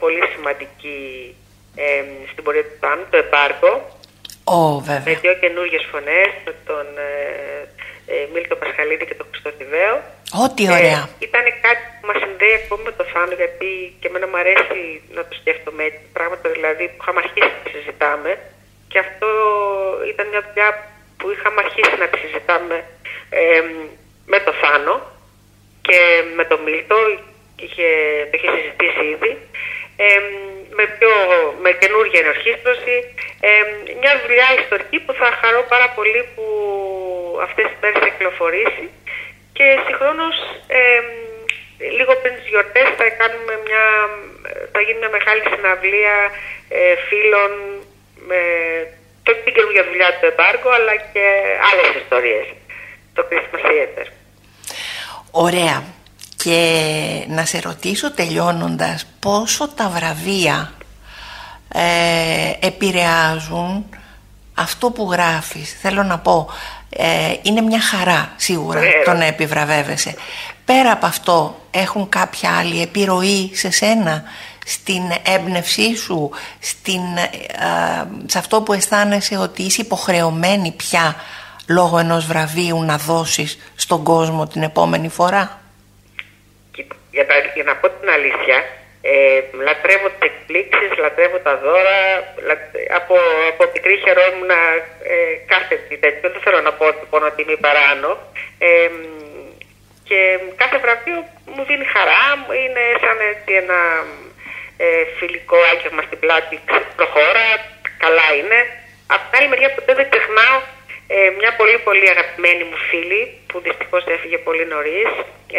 [0.02, 1.02] πολύ σημαντική
[1.76, 3.72] ε, στην πορεία του Θάνου, το Επάρκο,
[4.58, 7.14] Ω με βέβαια δύο καινούργιες φωνές, με τον ε,
[8.14, 9.96] ε, Μίλτο Πασχαλίδη και τον Χριστό Θηβαίο.
[10.46, 13.70] Ό,τι ωραία ήταν κάτι που μας συνδέει ακόμη με το Θάνο, γιατί
[14.00, 14.82] και εμένα μου αρέσει
[15.18, 18.32] να το σκέφτομαι έτσι, πράγματα δηλαδή που είχαμε αρχίσει να συζητάμε.
[18.92, 19.30] Και αυτό
[20.12, 20.95] ήταν μια δουλειά που
[21.34, 22.78] είχαμε αρχίσει να τη συζητάμε
[23.30, 23.62] ε,
[24.26, 24.96] με το Θάνο
[25.82, 26.00] και
[26.36, 26.98] με τον Μίλτο,
[27.64, 27.88] είχε,
[28.30, 29.32] το είχε συζητήσει ήδη.
[29.98, 30.20] Ε,
[30.78, 31.12] με, πιο,
[31.64, 32.96] με καινούργια ενορχίστρωση,
[33.48, 33.50] ε,
[34.02, 36.46] μια δουλειά ιστορική που θα χαρώ πάρα πολύ που
[37.42, 38.86] αυτές τις μέρες θα κυκλοφορήσει
[39.58, 40.36] και συγχρόνως
[40.68, 41.02] ε,
[41.98, 43.86] λίγο πριν τις γιορτές θα κάνουμε μια,
[44.72, 46.18] θα γίνει μια μεγάλη συναυλία
[46.70, 47.52] ε, φίλων
[48.30, 48.42] με
[49.26, 51.26] το την καινούργια δουλειά του εμπάργου αλλά και
[51.70, 52.46] άλλες ιστορίες.
[53.16, 54.08] Το Christmas Theater.
[55.32, 55.84] Ωραία.
[56.44, 56.60] Και
[57.28, 60.72] να σε ρωτήσω τελειώνοντας πόσο τα βραβεία
[61.74, 63.86] ε, επηρεάζουν
[64.54, 65.78] αυτό που γράφεις.
[65.82, 66.50] Θέλω να πω,
[66.90, 68.90] ε, είναι μια χαρά σίγουρα Ναι.
[69.06, 70.16] το να επιβραβεύεσαι.
[70.66, 74.24] Πέρα από αυτό έχουν κάποια άλλη επιρροή σε σένα,
[74.66, 75.04] στην
[75.36, 81.16] έμπνευσή σου, στην, ε, σε αυτό που αισθάνεσαι ότι είσαι υποχρεωμένη πια
[81.70, 85.62] λόγω ενός βραβείου να δώσεις στον κόσμο την επόμενη φορά;
[86.72, 88.58] Κοίτα, Για, τα- για να πω την αλήθεια,
[89.02, 89.16] ε,
[89.68, 91.98] λατρεύω τις εκπλήξεις, λατρεύω τα δώρα,
[92.48, 93.16] λα- από,
[93.52, 94.56] από μικρή χαιρόμουν ε,
[95.54, 98.10] κάθε τι τέτοιο, δεν θέλω να πω ότι πόνο ότι είμαι παράνω.
[98.68, 98.90] Ε,
[100.10, 100.20] και
[100.62, 101.20] κάθε βραβείο
[101.54, 102.24] μου δίνει χαρά,
[102.62, 104.25] είναι σαν έτσι ένα ε,
[105.18, 106.60] φιλικό άγγεγμα στην πλάτη,
[106.96, 107.46] προχώρα,
[108.04, 108.60] καλά είναι.
[109.14, 110.58] Από την άλλη μεριά ποτέ δεν ξεχνάω
[111.08, 115.10] ε, μια πολύ πολύ αγαπημένη μου φίλη που δυστυχώς έφυγε πολύ νωρίς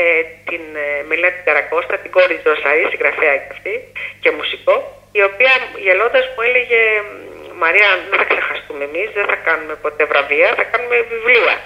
[0.03, 3.75] ε, την ε, Μελέτη Καρακώστα, την κόρη Τζοσαή, συγγραφέα και αυτή
[4.23, 4.77] και μουσικό
[5.13, 5.53] η οποία
[5.85, 10.65] γελώντας μου έλεγε «Μ, Μαρία δεν θα ξεχαστούμε εμείς, δεν θα κάνουμε ποτέ βραβεία, θα
[10.71, 11.57] κάνουμε βιβλία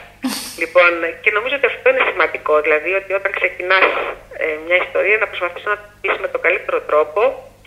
[0.62, 0.92] Λοιπόν,
[1.22, 2.60] και νομίζω ότι αυτό είναι σημαντικό.
[2.60, 3.86] Δηλαδή ότι όταν ξεκινάς
[4.66, 7.20] μια ιστορία να προσπαθήσεις να το πεις με τον καλύτερο τρόπο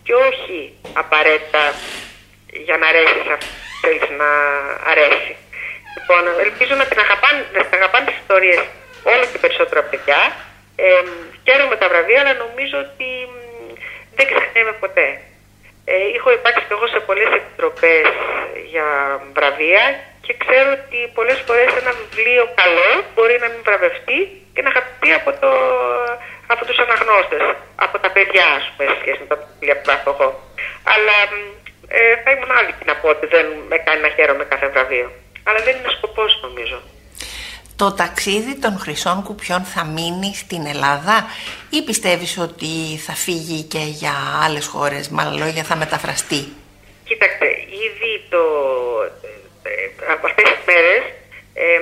[0.06, 0.58] και όχι
[0.94, 1.64] απαραίτητα
[2.68, 4.30] για να αρέσεις αυτό που θέλεις να
[4.92, 5.34] αρέσει.
[5.96, 8.62] Λοιπόν, ελπίζω να την αγαπάνε, να την αγαπάνε τις ιστορίες
[9.12, 10.20] όλο και περισσότερα παιδιά.
[10.76, 10.86] Ε,
[11.46, 13.36] χαίρομαι τα βραβεία, αλλά νομίζω ότι μ,
[14.18, 15.08] δεν ξεχνάμε ποτέ.
[15.86, 18.06] Ε, έχω υπάρξει και εγώ σε πολλές επιτροπές
[18.72, 18.88] για
[19.36, 19.84] βραβεία
[20.26, 24.20] και ξέρω ότι πολλές φορές ένα βιβλίο καλό μπορεί να μην βραβευτεί
[24.54, 25.52] και να χαθεί από, το,
[26.54, 27.44] από τους αναγνώστες,
[27.86, 30.30] από τα παιδιά, ας πούμε, σε σχέση με τα βιβλία που γράφω εγώ.
[30.94, 31.18] Αλλά
[31.98, 35.08] ε, θα ήμουν άλλη να πω ότι δεν με κάνει να χαίρομαι κάθε βραβείο.
[35.48, 36.78] Αλλά δεν είναι σκοπός νομίζω.
[37.76, 41.16] Το ταξίδι των χρυσών κουπιών θα μείνει στην Ελλάδα
[41.70, 42.74] ή πιστεύεις ότι
[43.06, 44.14] θα φύγει και για
[44.46, 46.42] άλλες χώρες, με άλλα λόγια θα μεταφραστεί;
[47.04, 47.46] Κοίταξε,
[47.86, 48.44] ήδη το,
[49.22, 49.43] ε,
[50.14, 51.04] από αυτές τις μέρες
[51.64, 51.80] ε,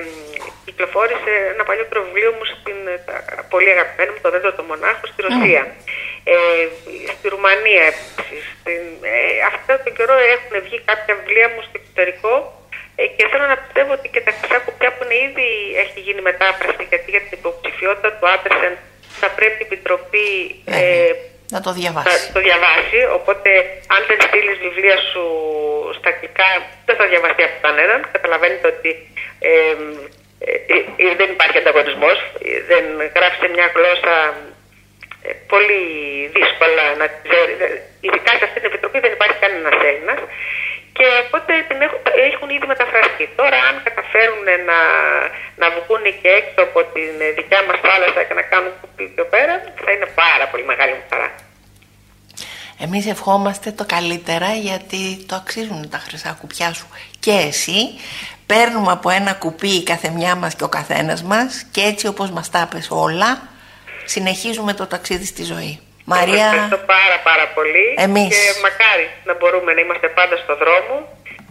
[0.64, 3.14] κυκλοφόρησε ένα παλιότερο βιβλίο μου στην τα,
[3.52, 5.62] πολύ αγαπημένο μου, το δέντρο του μονάχου, στη Ρωσία.
[6.32, 6.34] Ε,
[7.14, 8.42] στη Ρουμανία επίσης.
[8.60, 9.16] Στην, ε,
[9.50, 12.34] αυτό τον καιρό έχουν βγει κάποια βιβλία μου στο εξωτερικό
[13.00, 15.48] ε, και θέλω να πιστεύω ότι και τα χρυσά κουπιά που είναι ήδη
[15.82, 18.74] έχει γίνει μετάφραση γιατί για την υποψηφιότητα του Άντερσεν
[19.20, 20.28] θα πρέπει η Επιτροπή
[20.64, 21.14] Ναι, ε,
[21.54, 22.16] να το διαβάσει.
[22.26, 22.98] θα το διαβάσει.
[23.18, 23.50] Οπότε,
[23.94, 25.24] αν δεν στείλεις βιβλία σου
[25.98, 26.48] στα αγγλικά,
[26.86, 28.00] δεν θα διαβαστεί από κανέναν.
[28.16, 28.90] Καταλαβαίνετε ότι
[29.50, 29.52] ε,
[30.50, 30.52] ε,
[31.04, 32.18] ε, δεν υπάρχει ανταγωνισμός.
[32.70, 32.84] Δεν
[33.16, 34.14] γράφεις σε μια γλώσσα
[35.26, 35.82] ε, πολύ
[36.36, 37.58] δύσκολα να τη ξέρεις.
[38.04, 40.20] Ειδικά σε αυτή την επιτροπή δεν υπάρχει κανένας Έλληνας.
[40.96, 43.24] Και οπότε την έχουν, έχουν ήδη μεταφραστεί.
[43.40, 44.78] Τώρα, αν καταφέρουν να,
[45.60, 49.54] να βγουν και έξω από την δικιά μας θάλασσα και να κάνουν κουπί πιο πέρα,
[49.84, 51.30] θα είναι πάρα πολύ μεγάλη μου χαρά.
[52.84, 56.86] Εμείς ευχόμαστε το καλύτερα γιατί το αξίζουν τα χρυσά κουπιά σου
[57.20, 57.78] και εσύ.
[58.46, 62.50] Παίρνουμε από ένα κουπί η καθεμιά μας και ο καθένας μας και έτσι όπως μας
[62.50, 63.42] τα πες όλα
[64.04, 65.80] συνεχίζουμε το ταξίδι στη ζωή.
[66.12, 68.28] Σας Μαρία, ευχαριστώ πάρα πάρα πολύ Εμείς.
[68.34, 70.94] και μακάρι να μπορούμε να είμαστε πάντα στο δρόμο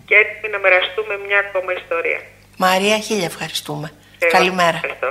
[0.07, 2.19] και έτσι να μοιραστούμε μια ακόμα ιστορία.
[2.57, 3.87] Μαρία χίλια ευχαριστούμε.
[4.19, 4.79] Και εγώ Καλημέρα.
[4.83, 5.09] Ευχαριστώ.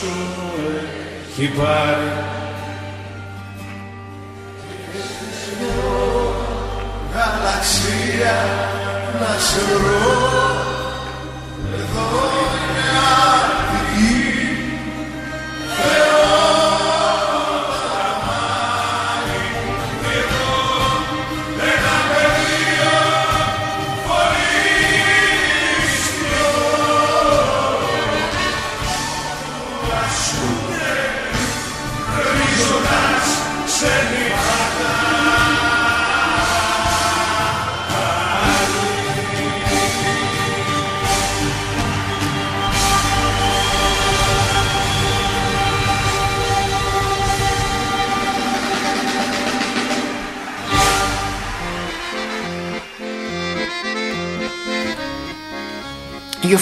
[0.00, 0.12] σου
[1.28, 2.10] έχει πάρει
[4.92, 6.34] και στη σιγουρό
[7.12, 8.36] γαλαξία
[9.20, 9.89] να σε βρω.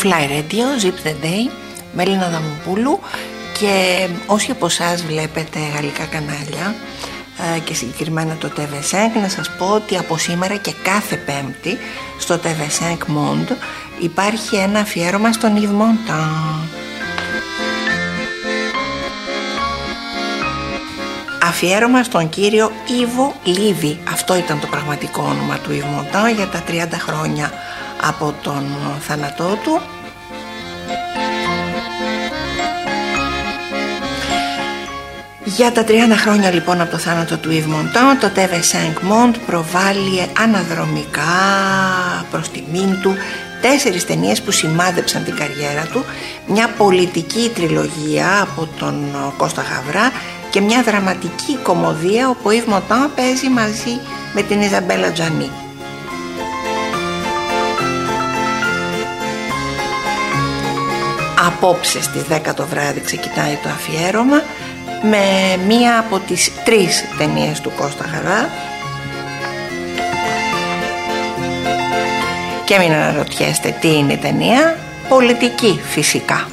[0.02, 1.50] Fly Radio, Zip the Day,
[1.92, 3.00] Μέλινα Δαμοπούλου.
[3.58, 6.74] Και όσοι από εσάς βλέπετε γαλλικά κανάλια
[7.56, 11.78] ε, και συγκεκριμένα το TV5 να σας πω ότι από σήμερα και κάθε πέμπτη
[12.18, 13.56] στο TV5 Monde
[14.00, 16.68] υπάρχει ένα αφιέρωμα στον Yves Montand.
[21.42, 22.70] Αφιέρωμα στον κύριο
[23.00, 27.52] Ιβο Λίβι αυτό ήταν το πραγματικό όνομα του Yves Montand για τα 30 χρόνια
[28.02, 28.64] από τον
[29.00, 29.80] θάνατό του
[35.44, 40.26] Για τα 30 χρόνια λοιπόν από το θάνατο του Yves Montand το TV5 Monde προβάλλει
[40.42, 41.22] αναδρομικά
[42.30, 43.14] προς τιμήν του
[43.60, 46.04] τέσσερις ταινίες που σημάδεψαν την καριέρα του
[46.46, 49.04] μια πολιτική τριλογία από τον
[49.36, 50.12] Κώστα Γαβρά
[50.50, 54.00] και μια δραματική κομμωδία όπου ο Yves Montand παίζει μαζί
[54.34, 55.67] με την Ιζαμπέλα Τζανί.
[61.48, 64.42] Απόψε στις 10 το βράδυ ξεκινάει το αφιέρωμα
[65.02, 68.48] με μία από τις τρεις ταινίες του Κώστα Χαρά.
[72.64, 74.76] Και μην αναρωτιέστε τι είναι η ταινία.
[75.08, 76.46] Πολιτική φυσικά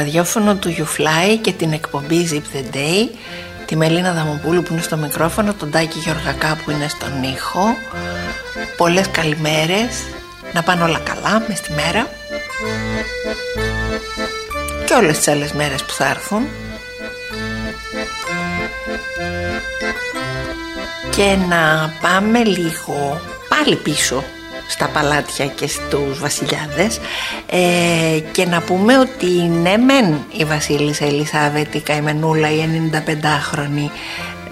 [0.00, 3.08] ραδιόφωνο του YouFly και την εκπομπή Zip the Day.
[3.66, 7.76] Τη Μελίνα Δαμοπούλου που είναι στο μικρόφωνο, τον Τάκη Γεωργακά που είναι στον ήχο.
[8.76, 9.90] Πολλές καλημέρες.
[10.52, 12.08] Να πάνε όλα καλά μες στη μέρα.
[14.86, 16.48] Και όλες τις άλλες μέρες που θα έρθουν.
[21.10, 24.24] Και να πάμε λίγο πάλι πίσω
[24.70, 27.00] στα παλάτια και στους βασιλιάδες
[27.46, 29.26] ε, και να πούμε ότι
[29.62, 33.90] ναι μεν η Βασίλισσα Ελισάβετ η καημενούλα η 95χρονη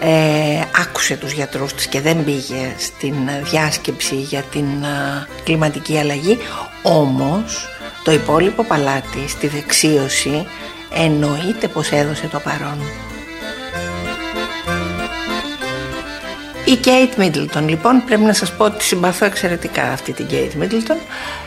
[0.01, 3.15] ε, άκουσε τους γιατρούς της και δεν πήγε στην
[3.51, 6.39] διάσκεψη για την α, κλιματική αλλαγή.
[6.83, 7.69] Όμως
[8.05, 10.47] το υπόλοιπο παλάτι στη δεξίωση
[10.95, 12.79] εννοείται πως έδωσε το παρόν
[16.73, 20.97] Η Κέιτ Μίτλτον λοιπόν πρέπει να σας πω ότι συμπαθώ εξαιρετικά αυτή την Κέιτ Μίτλτον.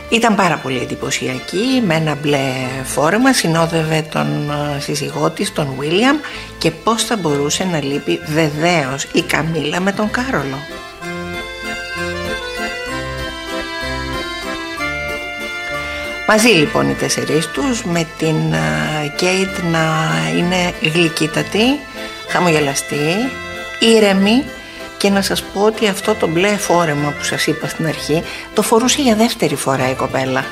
[0.08, 2.38] Ήταν πάρα πολύ εντυπωσιακή με ένα μπλε
[2.84, 6.16] φόρεμα συνόδευε τον ε, σύζυγό της τον Βίλιαμ
[6.58, 10.58] και πως θα μπορούσε να λείπει βεβαίως η Καμίλα με τον Κάρολο.
[16.28, 18.36] Μαζί λοιπόν οι τέσσερις τους με την
[19.16, 19.80] Κέιτ να
[20.36, 21.78] είναι γλυκύτατη,
[22.28, 23.30] χαμογελαστή,
[23.78, 24.44] ήρεμη
[25.02, 28.22] και να σας πω ότι αυτό το μπλε φόρεμα που σας είπα στην αρχή
[28.54, 30.44] το φορούσε για δεύτερη φορά η κοπέλα.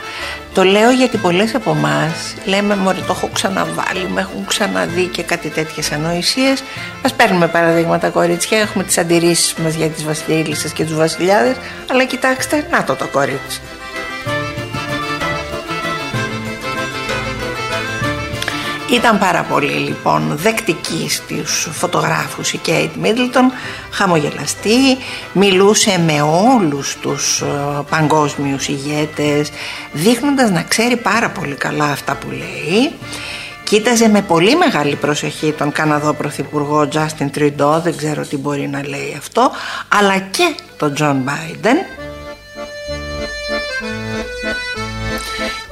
[0.54, 5.22] Το λέω γιατί πολλές από εμάς λέμε μωρή το έχω ξαναβάλει, με έχουν ξαναδεί και
[5.22, 6.62] κάτι τέτοιες ανοησίες.
[7.02, 11.56] Ας παίρνουμε παραδείγματα κορίτσια, έχουμε τις αντιρρήσεις μας για τις βασιλισσες και τους βασιλιάδες,
[11.90, 13.60] αλλά κοιτάξτε, να το το κορίτσι.
[18.92, 23.52] Ήταν πάρα πολύ λοιπόν δεκτική στους φωτογράφους η Κέιτ Μίτλτον,
[23.90, 24.98] χαμογελαστή,
[25.32, 27.46] μιλούσε με όλους τους ε,
[27.90, 29.50] παγκόσμιους ηγέτες,
[29.92, 32.92] δείχνοντας να ξέρει πάρα πολύ καλά αυτά που λέει.
[33.64, 38.88] Κοίταζε με πολύ μεγάλη προσοχή τον Καναδό Πρωθυπουργό Τζάστιν Τριντό, δεν ξέρω τι μπορεί να
[38.88, 39.50] λέει αυτό,
[39.88, 41.76] αλλά και τον Τζον Μπάιντεν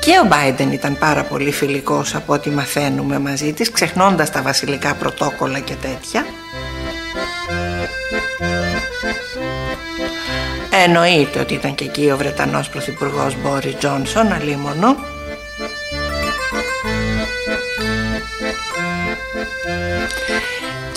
[0.09, 4.95] Και ο Μπάιντεν ήταν πάρα πολύ φιλικός από ό,τι μαθαίνουμε μαζί της, ξεχνώντας τα βασιλικά
[4.95, 6.27] πρωτόκολλα και τέτοια.
[10.85, 14.97] Εννοείται ότι ήταν και εκεί ο Βρετανός Πρωθυπουργός Μπόρις Τζόνσον, αλίμονο.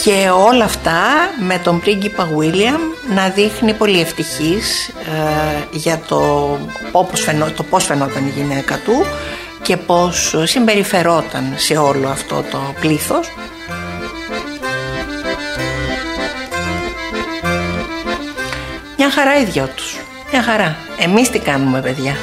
[0.04, 1.02] Και όλα αυτά
[1.48, 2.82] με τον πρίγκιπα Βίλιαμ
[3.16, 6.20] να δείχνει πολύ ευτυχής ε, για το,
[6.92, 9.06] όπως φαινό, το πώς φαινόταν η γυναίκα του
[9.62, 13.32] και πώς συμπεριφερόταν σε όλο αυτό το πλήθος.
[18.98, 19.98] Μια χαρά οι δυο τους.
[20.32, 20.76] Μια χαρά.
[21.00, 22.16] Εμείς τι κάνουμε παιδιά;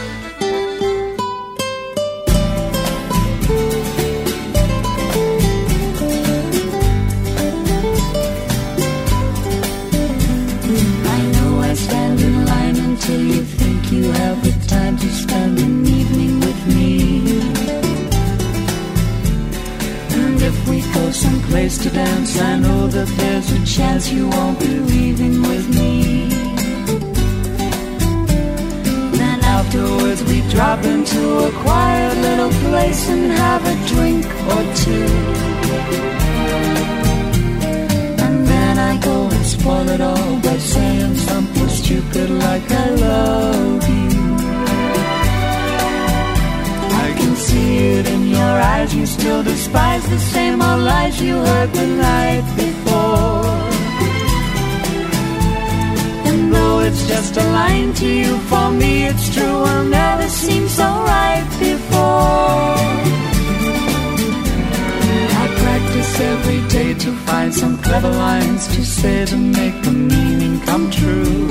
[67.38, 71.46] find some clever lines to say to make the meaning come true.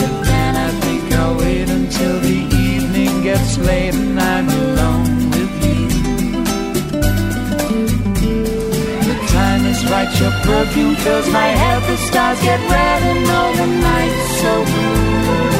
[0.00, 2.38] But then I think I'll wait until the
[2.68, 5.82] evening gets late and I'm alone with you.
[9.08, 13.52] The time is right, your perfume fills my head, the stars get red and all
[13.60, 15.59] the nights so blue.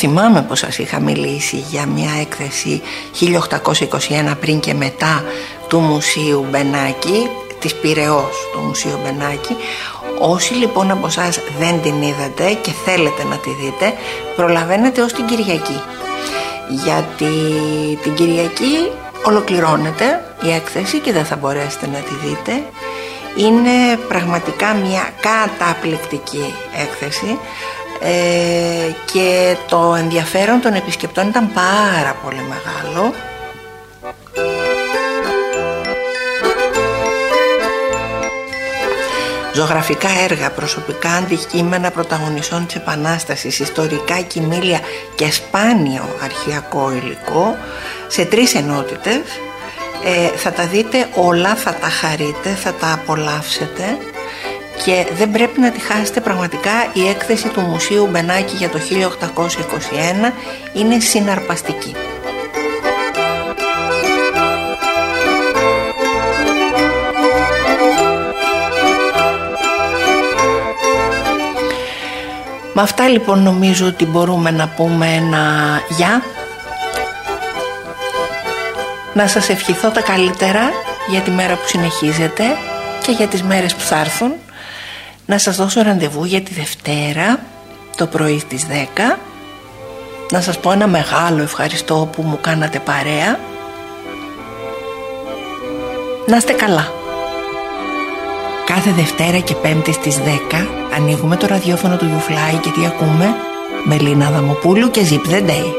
[0.00, 2.82] θυμάμαι πως σας είχα μιλήσει για μια έκθεση
[3.20, 5.24] 1821 πριν και μετά
[5.68, 7.28] του Μουσείου Μπενάκη,
[7.58, 9.56] της Πυραιός του Μουσείου Μπενάκη.
[10.18, 13.92] Όσοι λοιπόν από εσάς δεν την είδατε και θέλετε να τη δείτε,
[14.36, 15.80] προλαβαίνετε ως την Κυριακή.
[16.84, 17.34] Γιατί
[18.02, 18.90] την Κυριακή
[19.22, 22.52] ολοκληρώνεται η έκθεση και δεν θα μπορέσετε να τη δείτε.
[23.36, 27.38] Είναι πραγματικά μια καταπληκτική έκθεση
[28.00, 33.14] ε, και το ενδιαφέρον των επισκεπτών ήταν πάρα πολύ μεγάλο
[39.52, 44.80] Ζωγραφικά έργα, προσωπικά αντικείμενα πρωταγωνιστών της Επανάστασης, ιστορικά κοιμήλια
[45.14, 47.56] και σπάνιο αρχαιακό υλικό
[48.08, 49.20] σε τρεις ενότητες.
[50.04, 53.84] Ε, θα τα δείτε όλα, θα τα χαρείτε, θα τα απολαύσετε
[54.84, 60.32] και δεν πρέπει να τη χάσετε πραγματικά η έκθεση του Μουσείου Μπενάκη για το 1821
[60.72, 61.94] είναι συναρπαστική.
[72.74, 75.40] Με αυτά λοιπόν νομίζω ότι μπορούμε να πούμε ένα
[75.88, 76.22] γεια.
[79.14, 80.70] Να σας ευχηθώ τα καλύτερα
[81.08, 82.44] για τη μέρα που συνεχίζεται
[83.02, 84.32] και για τις μέρες που θα έρθουν.
[85.30, 87.40] Να σας δώσω ραντεβού για τη Δευτέρα
[87.96, 89.18] το πρωί στις 10.
[90.30, 93.38] Να σας πω ένα μεγάλο ευχαριστώ που μου κάνατε παρέα.
[96.26, 96.92] Να είστε καλά.
[98.66, 100.66] Κάθε Δευτέρα και Πέμπτη στις 10
[100.96, 103.34] ανοίγουμε το ραδιόφωνο του Youfly και τι ακούμε
[103.84, 105.72] Μελίνα Αδαμοπούλου και Zip the Day.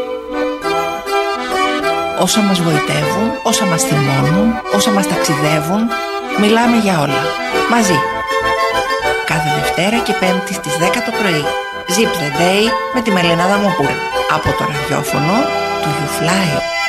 [2.19, 5.89] Όσα μας γοητεύουν, όσα μας θυμώνουν, όσα μας ταξιδεύουν,
[6.39, 7.23] μιλάμε για όλα.
[7.69, 8.20] Μαζί.
[9.31, 11.43] Κάθε Δευτέρα και Πέμπτη στις 10 το πρωί.
[11.95, 12.63] Zip the Day
[12.93, 13.99] με τη Μελίνα Αδαμοπούλου.
[14.35, 15.33] Από το ραδιόφωνο
[15.81, 16.80] του Youfly.